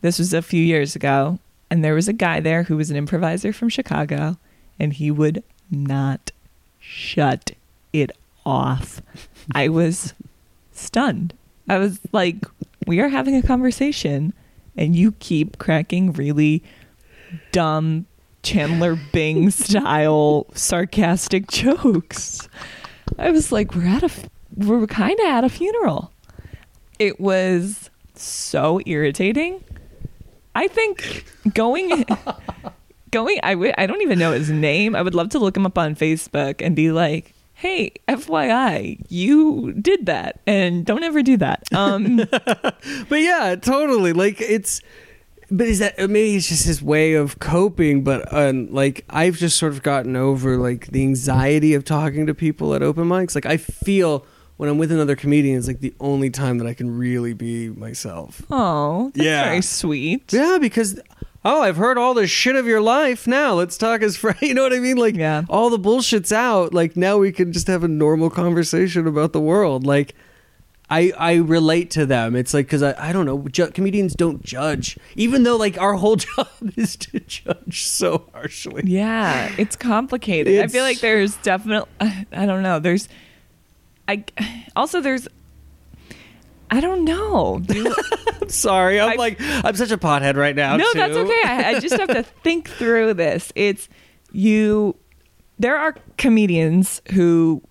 [0.00, 1.38] This was a few years ago,
[1.70, 4.38] and there was a guy there who was an improviser from Chicago,
[4.80, 6.32] and he would not
[6.80, 7.52] shut
[7.92, 8.10] it
[8.44, 9.02] off.
[9.54, 10.14] I was
[10.72, 11.34] stunned.
[11.68, 12.44] I was like,
[12.86, 14.32] "We are having a conversation,
[14.76, 16.64] and you keep cracking really
[17.52, 18.06] dumb
[18.42, 22.48] Chandler Bing style sarcastic jokes."
[23.18, 24.10] I was like, we're at a
[24.56, 26.12] we're kind of at a funeral.
[26.98, 29.62] It was so irritating.
[30.54, 31.24] I think
[31.54, 32.04] going,
[33.10, 34.94] going, I w- I don't even know his name.
[34.96, 39.72] I would love to look him up on Facebook and be like, hey, FYI, you
[39.74, 41.62] did that and don't ever do that.
[41.74, 42.16] Um,
[43.08, 44.12] But yeah, totally.
[44.12, 44.80] Like it's,
[45.50, 48.02] but is that maybe it's just his way of coping?
[48.04, 52.34] But um, like I've just sort of gotten over like the anxiety of talking to
[52.34, 53.34] people at open mics.
[53.34, 54.24] Like I feel
[54.56, 57.68] when I'm with another comedian, it's like the only time that I can really be
[57.70, 58.42] myself.
[58.50, 59.44] oh, that's Yeah.
[59.44, 60.32] very sweet.
[60.32, 61.00] Yeah, because
[61.44, 63.26] oh, I've heard all the shit of your life.
[63.26, 64.42] Now let's talk as friends.
[64.42, 64.96] You know what I mean?
[64.96, 65.42] Like Yeah.
[65.48, 66.74] all the bullshit's out.
[66.74, 69.86] Like now we can just have a normal conversation about the world.
[69.86, 70.14] Like.
[70.92, 72.34] I, I relate to them.
[72.34, 75.94] It's like because I, I don't know ju- comedians don't judge even though like our
[75.94, 78.82] whole job is to judge so harshly.
[78.86, 80.60] Yeah, it's complicated.
[80.60, 81.88] I feel like there's definitely
[82.32, 82.80] I don't know.
[82.80, 83.08] There's
[84.08, 84.24] I
[84.74, 85.28] also there's
[86.70, 87.60] I don't know.
[87.66, 87.94] Do,
[88.48, 90.76] Sorry, I'm I- like I'm such a pothead right now.
[90.76, 90.98] no, too.
[90.98, 91.42] that's okay.
[91.44, 93.52] I, I just have to think through this.
[93.54, 93.88] It's
[94.32, 94.96] you.
[95.58, 97.62] There are comedians who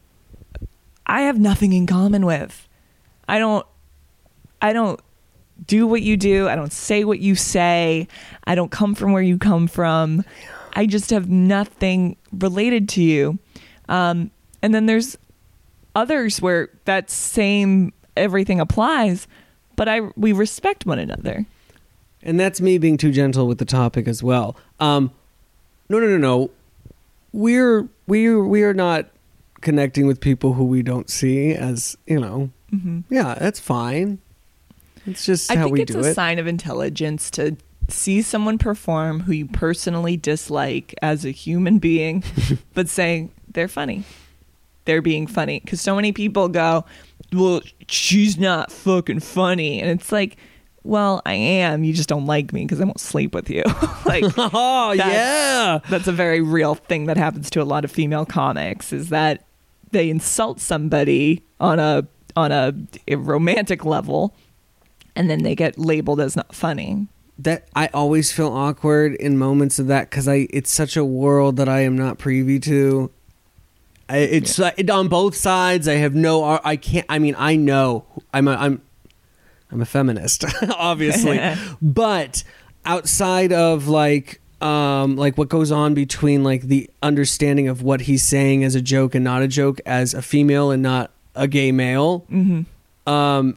[1.05, 2.67] I have nothing in common with.
[3.27, 3.65] I don't.
[4.61, 4.99] I don't
[5.65, 6.47] do what you do.
[6.49, 8.07] I don't say what you say.
[8.45, 10.23] I don't come from where you come from.
[10.73, 13.39] I just have nothing related to you.
[13.87, 14.31] Um,
[14.61, 15.17] and then there's
[15.95, 19.27] others where that same everything applies,
[19.75, 21.45] but I we respect one another.
[22.21, 24.57] And that's me being too gentle with the topic as well.
[24.79, 25.11] Um,
[25.87, 26.51] no, no, no, no.
[27.31, 29.07] We're we're we are not
[29.61, 32.49] connecting with people who we don't see as you know.
[33.09, 34.19] Yeah, that's fine.
[35.05, 36.13] It's just I how think we it's do a it.
[36.13, 37.55] sign of intelligence to
[37.87, 42.23] see someone perform who you personally dislike as a human being,
[42.73, 44.03] but saying they're funny.
[44.85, 45.59] They're being funny.
[45.61, 46.85] Because so many people go,
[47.33, 49.81] well, she's not fucking funny.
[49.81, 50.37] And it's like,
[50.83, 51.83] well, I am.
[51.83, 53.63] You just don't like me because I won't sleep with you.
[54.05, 55.79] like, oh that's- yeah.
[55.89, 59.45] That's a very real thing that happens to a lot of female comics is that
[59.91, 62.73] they insult somebody on a on a,
[63.07, 64.33] a romantic level
[65.15, 67.07] and then they get labeled as not funny.
[67.39, 71.57] that I always feel awkward in moments of that because I it's such a world
[71.57, 73.11] that I am not privy to.
[74.09, 75.87] I, it's like, on both sides.
[75.87, 76.59] I have no.
[76.63, 77.05] I can't.
[77.07, 78.05] I mean, I know.
[78.33, 78.47] I'm.
[78.47, 78.81] A, I'm.
[79.71, 80.45] I'm a feminist,
[80.75, 81.39] obviously,
[81.81, 82.43] but
[82.85, 84.41] outside of like.
[84.61, 88.81] Um, like what goes on between like the understanding of what he's saying as a
[88.81, 92.25] joke and not a joke as a female and not a gay male,
[93.07, 93.55] um,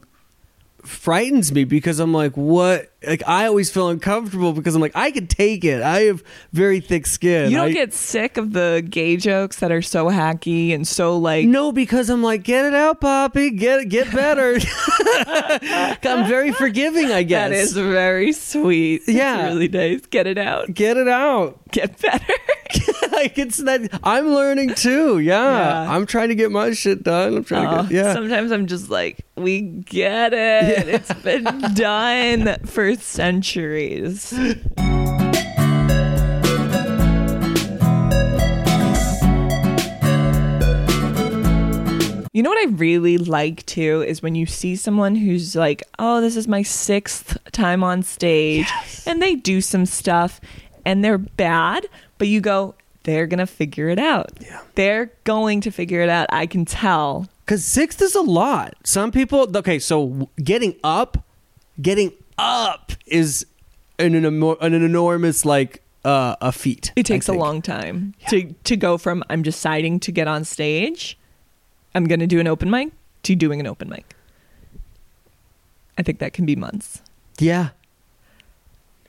[0.81, 2.92] frightens me because I'm like, what?
[3.05, 5.81] Like, I always feel uncomfortable because I'm like, I could take it.
[5.81, 7.51] I have very thick skin.
[7.51, 11.17] You don't I- get sick of the gay jokes that are so hacky and so
[11.17, 13.49] like no, because I'm like, get it out, Poppy.
[13.51, 14.55] Get it, get better.
[16.03, 17.49] I'm very forgiving, I guess.
[17.49, 19.01] that is very sweet.
[19.05, 19.47] It's Yeah.
[19.47, 20.01] really nice.
[20.07, 20.73] Get it out.
[20.73, 21.59] Get it out.
[21.71, 22.33] Get better.
[23.11, 25.19] like it's that I'm learning too.
[25.19, 25.33] Yeah.
[25.83, 25.91] Yeah.
[25.95, 27.37] I'm trying to get my shit done.
[27.37, 28.13] I'm trying Oh, to get oh, yeah.
[28.13, 30.87] Sometimes I'm just like, we get it.
[30.87, 31.43] It's been
[31.73, 34.33] done for centuries.
[42.35, 46.19] You know what I really like too is when you see someone who's like, oh,
[46.19, 48.67] this is my sixth time on stage,
[49.05, 50.41] and they do some stuff
[50.83, 51.85] and they're bad,
[52.17, 52.73] but you go,
[53.03, 54.31] they're going to figure it out.
[54.41, 54.61] Yeah.
[54.75, 56.27] They're going to figure it out.
[56.31, 57.27] I can tell.
[57.45, 58.73] Because sixth is a lot.
[58.83, 61.23] Some people, okay, so getting up,
[61.81, 63.45] getting up is
[63.99, 66.91] an, an, an enormous, like, uh, a feat.
[66.95, 71.17] It takes a long time to to go from I'm deciding to get on stage,
[71.95, 72.91] I'm going to do an open mic
[73.23, 74.15] to doing an open mic.
[75.97, 77.01] I think that can be months.
[77.39, 77.69] Yeah.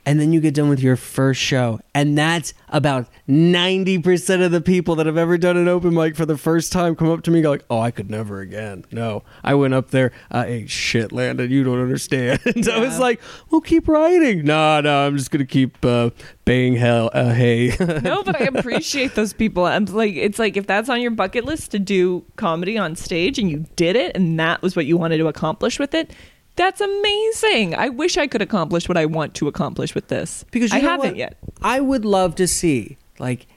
[0.05, 4.51] And then you get done with your first show, and that's about ninety percent of
[4.51, 7.23] the people that have ever done an open mic for the first time come up
[7.23, 10.11] to me and go like, "Oh, I could never again." No, I went up there,
[10.31, 11.49] I ate shit, Landon.
[11.51, 12.39] You don't understand.
[12.55, 12.99] And I was Yeah.
[12.99, 16.09] like, "Well, keep writing." No, no, I'm just gonna keep uh,
[16.45, 17.75] baying hell, uh, hey.
[18.03, 19.65] no, but I appreciate those people.
[19.65, 23.39] I'm like, it's like if that's on your bucket list to do comedy on stage
[23.39, 26.11] and you did it and that was what you wanted to accomplish with it,
[26.55, 27.75] that's amazing.
[27.75, 30.81] I wish I could accomplish what I want to accomplish with this because you I
[30.81, 31.15] haven't what?
[31.17, 31.37] yet.
[31.61, 33.47] I would love to see like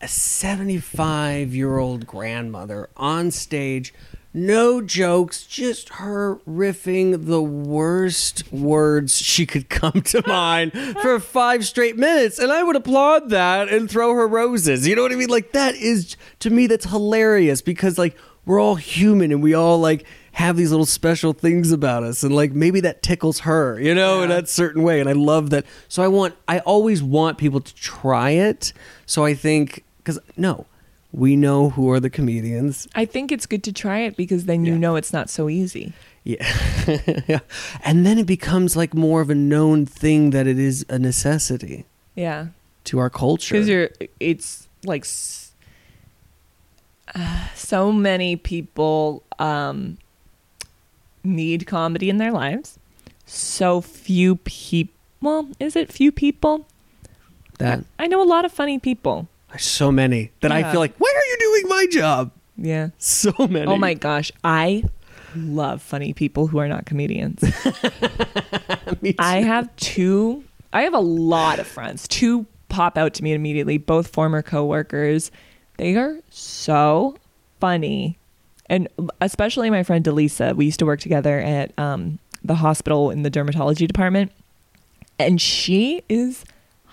[0.00, 3.94] a 75 year old grandmother on stage,
[4.34, 11.64] no jokes, just her riffing the worst words she could come to mind for five
[11.64, 14.86] straight minutes, and I would applaud that and throw her roses.
[14.88, 15.28] You know what I mean?
[15.30, 19.78] Like that is to me that's hilarious because like we're all human and we all
[19.78, 22.22] like have these little special things about us.
[22.22, 24.36] And like maybe that tickles her you know in Yeah.
[24.36, 24.98] that certain way.
[25.00, 25.64] And i love that.
[25.88, 28.72] So i want i always want people to try it.
[29.06, 30.66] So i think because no
[31.14, 32.88] we know who are the comedians.
[32.94, 34.78] I think it's good to try it because then you Yeah.
[34.78, 35.92] know it's not so easy.
[36.24, 36.46] yeah.
[37.28, 37.40] Yeah.
[37.84, 41.84] And then it becomes like more of a known thing that it is a necessity.
[42.14, 42.46] Yeah.
[42.84, 43.54] to our culture.
[43.54, 45.04] Because you're it's like
[47.14, 49.98] uh, so many people um
[51.24, 52.78] need comedy in their lives.
[53.26, 56.66] So few people well is it few people?
[57.58, 59.28] That i know a lot of funny people.
[59.50, 62.32] There's so many that i feel like why are you doing my job?
[62.56, 62.90] Yeah.
[62.98, 63.66] So many.
[63.66, 64.30] Oh my gosh.
[64.44, 64.84] I
[65.34, 67.42] love funny people who are not comedians.
[69.00, 70.44] Me I have two.
[70.72, 72.06] I have a lot of friends.
[72.08, 73.78] Two pop out to me immediately.
[73.78, 75.30] Both former coworkers.
[75.76, 77.16] They are so
[77.60, 78.18] funny,
[78.72, 78.88] and
[79.20, 80.56] especially my friend Delisa.
[80.56, 84.32] We used to work together at um, the hospital in the dermatology department,
[85.18, 86.44] and she is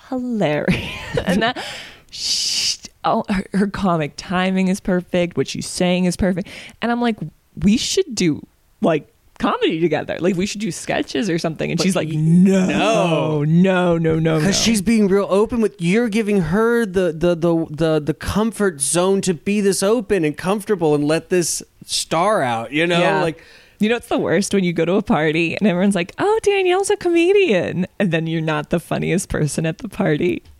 [0.09, 1.17] hilarious.
[1.25, 1.65] and that.
[2.11, 5.37] She, oh, her, her comic timing is perfect.
[5.37, 6.49] What she's saying is perfect.
[6.81, 7.17] And I'm like,
[7.63, 8.45] we should do
[8.81, 9.07] like
[9.39, 10.17] comedy together.
[10.19, 11.71] Like we should do sketches or something.
[11.71, 13.43] And But she's like, no, no.
[13.43, 14.37] no, no, no, no.
[14.39, 18.79] because she's being real open with you're giving her the, the the the the comfort
[18.81, 23.21] zone to be this open and comfortable and let this star out you know Yeah.
[23.23, 23.41] like
[23.79, 26.39] You know, it's the worst when you go to a party and everyone's like, "Oh,
[26.43, 30.43] Danielle's a comedian," and then you're not the funniest person at the party.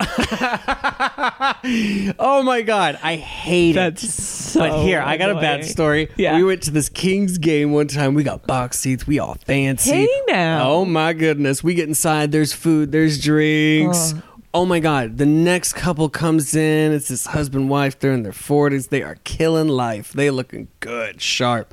[2.18, 4.60] oh my god i hate That's it so.
[4.60, 6.36] but here i got a bad story Yeah.
[6.36, 9.90] we went to this kings game one time we got box seats we all fancy
[9.90, 10.68] Hey now.
[10.70, 14.22] oh my goodness we get inside there's food there's drinks Oh.
[14.52, 15.16] Oh my God!
[15.18, 16.90] The next couple comes in.
[16.90, 17.96] It's this husband wife.
[18.00, 18.88] They're in their forties.
[18.88, 20.12] They are killing life.
[20.12, 21.72] They looking good, sharp.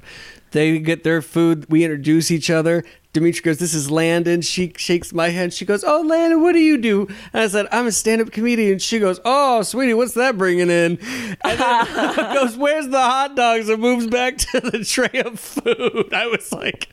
[0.51, 1.65] They get their food.
[1.69, 2.83] We introduce each other.
[3.13, 5.53] Dimitri goes, "This is Landon." She shakes my hand.
[5.53, 8.79] She goes, "Oh, Landon, what do you do?" And I said, "I'm a stand-up comedian."
[8.79, 10.99] She goes, "Oh, sweetie, what's that bringing in?"
[11.43, 16.13] And then goes, "Where's the hot dogs?" And moves back to the tray of food.
[16.13, 16.89] I was like,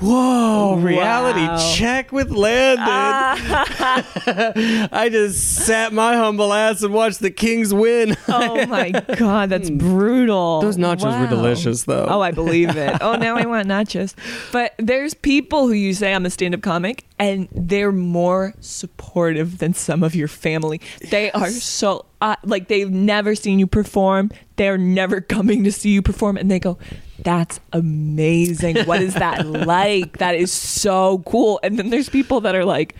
[0.00, 1.72] "Whoa, reality Wow.
[1.74, 2.86] check with Landon."
[4.92, 8.16] I just sat my humble ass and watched the Kings win.
[8.28, 10.60] Oh my god, that's brutal.
[10.60, 12.06] Those nachos were delicious, though.
[12.08, 12.98] Oh, I believe it.
[13.00, 14.14] Oh, now I want nachos.
[14.52, 19.74] But there's people who you say I'm a stand-up comic, and they're more supportive than
[19.74, 20.80] some of your family.
[21.10, 24.30] They are so uh, like they've never seen you perform.
[24.56, 26.78] They're never coming to see you perform, and they go,
[27.22, 28.84] "That's amazing.
[28.84, 30.18] What is that like?
[30.18, 32.96] That is so cool." And then there's people that are like,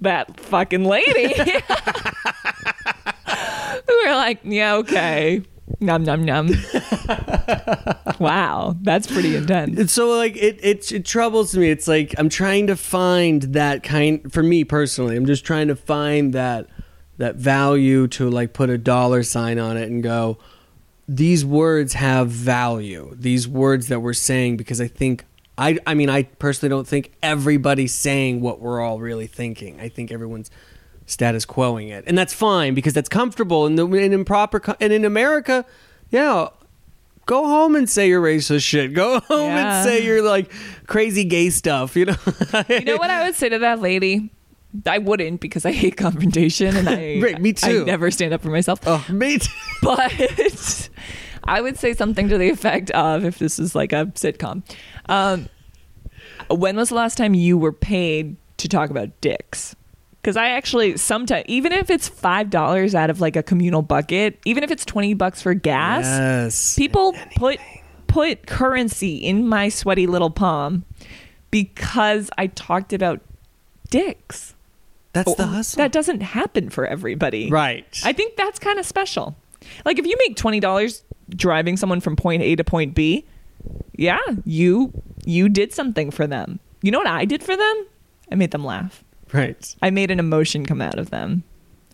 [0.00, 1.34] "That fucking lady."
[3.86, 5.42] who are like, yeah, okay.
[5.80, 6.50] Num num num.
[8.18, 9.78] wow, that's pretty intense.
[9.78, 11.70] It's so like it, it it troubles me.
[11.70, 15.16] It's like I'm trying to find that kind for me personally.
[15.16, 16.68] I'm just trying to find that
[17.18, 20.38] that value to like put a dollar sign on it and go
[21.08, 23.14] these words have value.
[23.18, 25.24] These words that we're saying because I think
[25.58, 29.80] I I mean I personally don't think everybody's saying what we're all really thinking.
[29.80, 30.50] I think everyone's
[31.06, 32.04] status quoing it.
[32.06, 35.64] And that's fine because that's comfortable and the and in proper and in America,
[36.10, 36.48] yeah,
[37.26, 38.94] go home and say your racist shit.
[38.94, 39.78] Go home Yeah.
[39.80, 40.50] and say your like
[40.86, 42.16] crazy gay stuff, you know.
[42.68, 44.30] You know what I would say to that lady?
[44.86, 47.82] I wouldn't because I hate confrontation and I Right, me too.
[47.82, 48.80] I never stand up for myself.
[48.86, 49.50] Oh, me too.
[49.82, 50.88] But
[51.44, 54.62] I would say something to the effect of if this is like a sitcom.
[55.06, 55.48] Um,
[56.50, 59.74] when was the last time you were paid to talk about dicks?
[60.22, 64.38] Because I actually sometimes, even if it's five dollars out of like a communal bucket,
[64.44, 66.76] even if it's twenty bucks for gas, Yes.
[66.76, 67.58] people put
[68.06, 70.84] put currency in my sweaty little palm
[71.50, 73.20] because I talked about
[73.90, 74.54] dicks.
[75.12, 75.78] That's oh, the oh, hustle.
[75.78, 77.50] That doesn't happen for everybody.
[77.50, 78.00] right.
[78.04, 79.36] I think that's kind of special.
[79.84, 83.24] Like if you make twenty dollars driving someone from point A to point B,
[83.96, 84.92] yeah, you
[85.24, 86.58] you did something for them.
[86.82, 87.86] You know what I did for them?
[88.30, 89.04] I made them laugh.
[89.32, 89.76] right.
[89.82, 91.44] I made an emotion come out of them.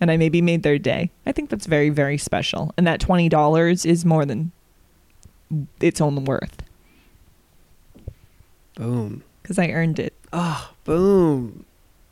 [0.01, 1.11] And I maybe made their day.
[1.27, 2.73] I think that's very, very special.
[2.77, 4.53] And that twenty dollars is more than
[5.81, 6.62] its own worth.
[8.77, 9.24] Boom.
[9.43, 10.15] Because I earned it.
[10.32, 11.65] Oh, boom.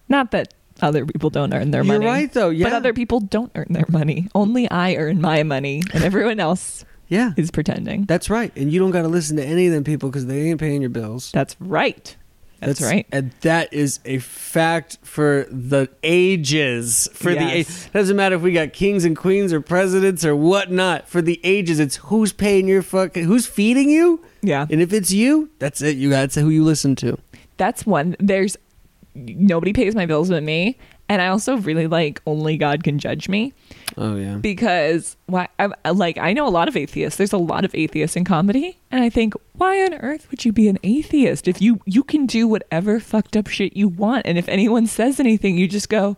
[0.09, 2.07] Not that other people don't earn their You're money.
[2.07, 2.51] right, though.
[2.51, 2.65] Yeah.
[2.66, 4.28] But other people don't earn their money.
[4.35, 7.32] Only I earn my money, and everyone else Yeah.
[7.36, 8.05] is pretending.
[8.05, 8.53] That's right.
[8.57, 10.81] And you don't got to listen to any of them people because they ain't paying
[10.82, 11.31] your bills.
[11.32, 12.16] That's right.
[12.59, 13.07] That's, right.
[13.12, 17.07] And that is a fact for the ages.
[17.12, 17.53] For the Yes.
[17.86, 17.93] age.
[17.93, 21.07] Doesn't matter if we got kings and queens or presidents or whatnot.
[21.09, 24.20] For the ages, it's who's paying your fucking, who's feeding you?
[24.43, 24.66] Yeah.
[24.70, 25.97] And if it's you, that's it.
[25.97, 27.19] You got to say who you listen to.
[27.59, 28.16] That's one.
[28.19, 28.57] There's
[29.16, 30.78] nobody pays my bills but me.
[31.09, 33.52] And I also really like only God can judge me.
[33.97, 34.36] Oh yeah.
[34.36, 37.16] because why I, like I know a lot of atheists.
[37.16, 40.52] There's a lot of atheists in comedy, and I think why on earth would you
[40.52, 44.36] be an atheist if you you can do whatever fucked up shit you want, and
[44.36, 46.16] if anyone says anything, you just go.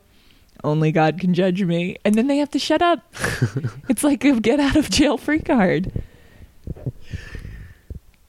[0.64, 3.04] Only God can judge me, and then they have to shut up.
[3.88, 6.02] it's like a get out of jail free card.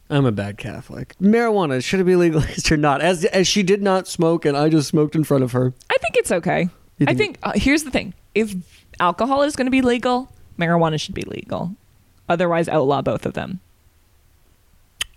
[0.10, 1.16] I'm a bad Catholic.
[1.22, 3.02] Marijuana should it be legalized or not?
[3.02, 5.74] As as she did not smoke, and I just smoked in front of her.
[5.90, 6.70] I think it's okay.
[6.98, 8.56] You I think- think uh, here's the thing: if
[9.00, 11.76] alcohol is going to be legal, marijuana should be legal.
[12.28, 13.60] Otherwise, outlaw both of them.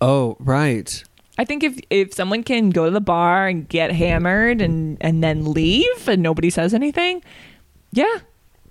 [0.00, 1.02] Oh right.
[1.38, 5.22] I think if if someone can go to the bar and get hammered and and
[5.24, 7.22] then leave and nobody says anything,
[7.92, 8.18] yeah,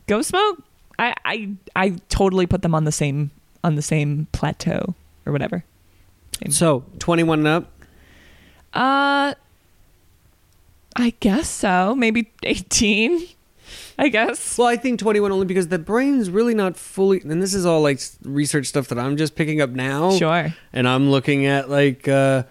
[0.08, 0.64] go smoke.
[1.00, 3.32] I I I totally put them on the same
[3.64, 4.94] on the same plateau
[5.26, 5.64] or whatever.
[6.44, 6.52] Same.
[6.52, 7.72] So 21 and up.
[8.74, 9.34] Uh
[10.96, 11.96] I guess so.
[11.96, 13.28] Maybe 18.
[13.98, 14.58] I guess.
[14.58, 17.22] Well, I think 21 only because the brain's really not fully.
[17.22, 20.12] And this is all like research stuff that I'm just picking up now.
[20.12, 20.54] Sure.
[20.74, 22.44] And I'm looking at like, uh,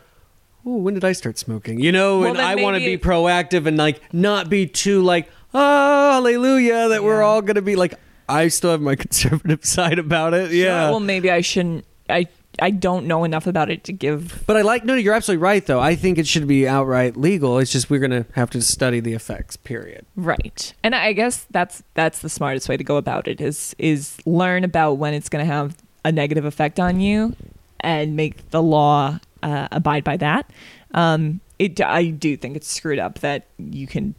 [0.64, 1.80] oh, when did I start smoking?
[1.80, 5.28] You know, Well, and I want to be proactive and like not be too like,
[5.52, 7.94] oh, hallelujah, that we're all going to be like,
[8.28, 10.52] I still have my conservative side about it.
[10.52, 10.90] Yeah.
[10.90, 12.28] Well, maybe I shouldn't I
[12.60, 15.64] I don't know enough about it to give but I like, no, you're absolutely right,
[15.64, 15.80] though.
[15.80, 17.58] I think it should be outright legal.
[17.58, 20.06] It's just we're going to have to study the effects, period.
[20.16, 20.72] Right.
[20.82, 24.64] And I guess that's that's the smartest way to go about it is is learn
[24.64, 27.36] about when it's going to have a negative effect on you
[27.80, 30.50] and make the law uh, abide by that.
[30.92, 34.14] Um, it I do think it's screwed up that you can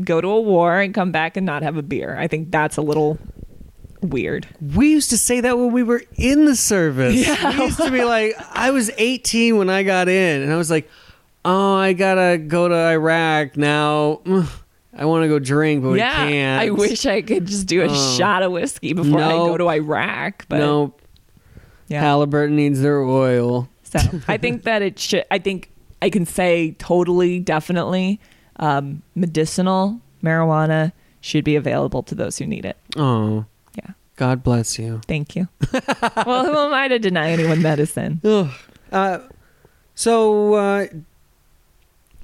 [0.00, 2.16] go to a war and come back and not have a beer.
[2.18, 3.18] I think that's a little
[4.02, 4.46] weird.
[4.60, 7.14] We used to say that when we were in the service.
[7.26, 7.58] Yeah.
[7.58, 10.70] We used to be like, I was 18 when I got in, and I was
[10.70, 10.90] like,
[11.44, 14.20] oh, I gotta go to Iraq now.
[14.94, 16.14] I want to go drink, but we yeah.
[16.28, 16.60] can't.
[16.60, 18.16] I wish I could just do a Oh.
[18.18, 20.94] shot of whiskey before I go to Iraq, but no,
[21.88, 22.00] yeah.
[22.02, 23.68] Halliburton needs their oil.
[23.84, 23.98] So
[24.28, 25.24] I think that it should.
[25.30, 25.70] I think
[26.02, 28.20] I can say totally, definitely,
[28.56, 30.92] um, medicinal marijuana
[31.22, 32.76] should be available to those who need it.
[32.96, 33.42] Oh, Yeah,
[34.16, 35.00] God bless you.
[35.06, 35.48] thank you.
[35.72, 38.20] well, who am I to deny anyone medicine?
[38.24, 38.50] Ugh.
[38.90, 39.18] Uh,
[39.94, 40.86] so uh,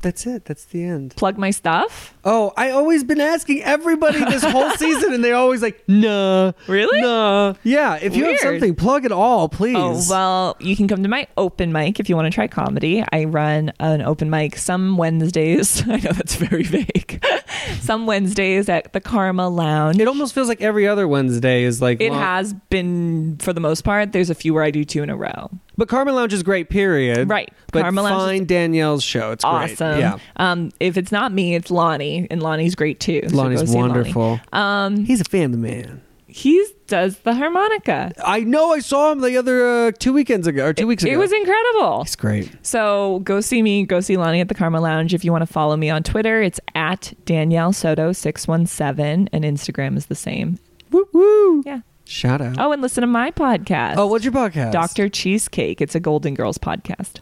[0.01, 0.45] that's it.
[0.45, 1.17] That's the end.
[1.17, 2.15] Plug my stuff.
[2.25, 7.01] Oh, I always been asking everybody this whole season, and they're always like, "Nah, Really?
[7.01, 9.77] nah." Yeah, if you have something, plug it all, please.
[9.77, 13.05] Oh well, you can come to my open mic if you want to try comedy.
[13.13, 15.83] I run an open mic some Wednesdays.
[15.89, 17.25] I know that's very vague.
[17.81, 19.99] some Wednesdays at the Karma Lounge.
[20.01, 23.61] It almost feels like every other Wednesday is like It long- has been for the
[23.61, 24.13] most part.
[24.13, 25.51] There's a few where I do two in a row.
[25.79, 26.69] But Karma Lounge is great.
[26.69, 27.31] Period.
[27.31, 27.51] Right.
[27.73, 29.31] But Lounge find Danielle's show.
[29.33, 29.73] It's great.
[29.73, 29.99] awesome.
[30.01, 33.23] Yeah, Um, if it's not me, it's Lonnie, and Lonnie's great too.
[33.29, 33.89] so Lonnie's Lonnie.
[33.93, 34.41] wonderful.
[34.53, 36.03] Um, He's a family man.
[36.27, 38.13] he does the harmonica.
[38.25, 38.73] I know.
[38.73, 41.13] I saw him the other uh, two weekends ago or two weeks ago.
[41.13, 42.03] It was incredible.
[42.05, 42.51] He's great.
[42.63, 45.15] So go see me, go see Lonnie at the Karma Lounge.
[45.15, 49.29] If you want to follow me on Twitter, it's at Danielle Soto six one seven,
[49.33, 50.59] and Instagram is the same.
[50.91, 51.63] Woo woo.
[51.67, 51.81] Yeah.
[52.09, 52.57] Shout out.
[52.59, 53.97] Oh, and listen to my podcast.
[53.99, 54.73] Oh, what's your podcast?
[54.73, 55.83] Doctor Cheesecake.
[55.83, 57.21] It's a Golden Girls podcast.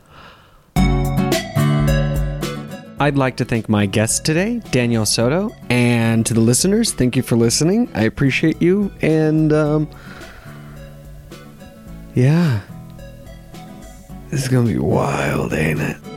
[3.01, 7.23] I'd like to thank my guest today, Danielle Soto, and to the listeners, thank you
[7.23, 7.91] for listening.
[7.95, 9.91] I appreciate you, and um,
[12.15, 12.61] yeah,
[14.31, 16.16] this is gonna be wild, ain't it?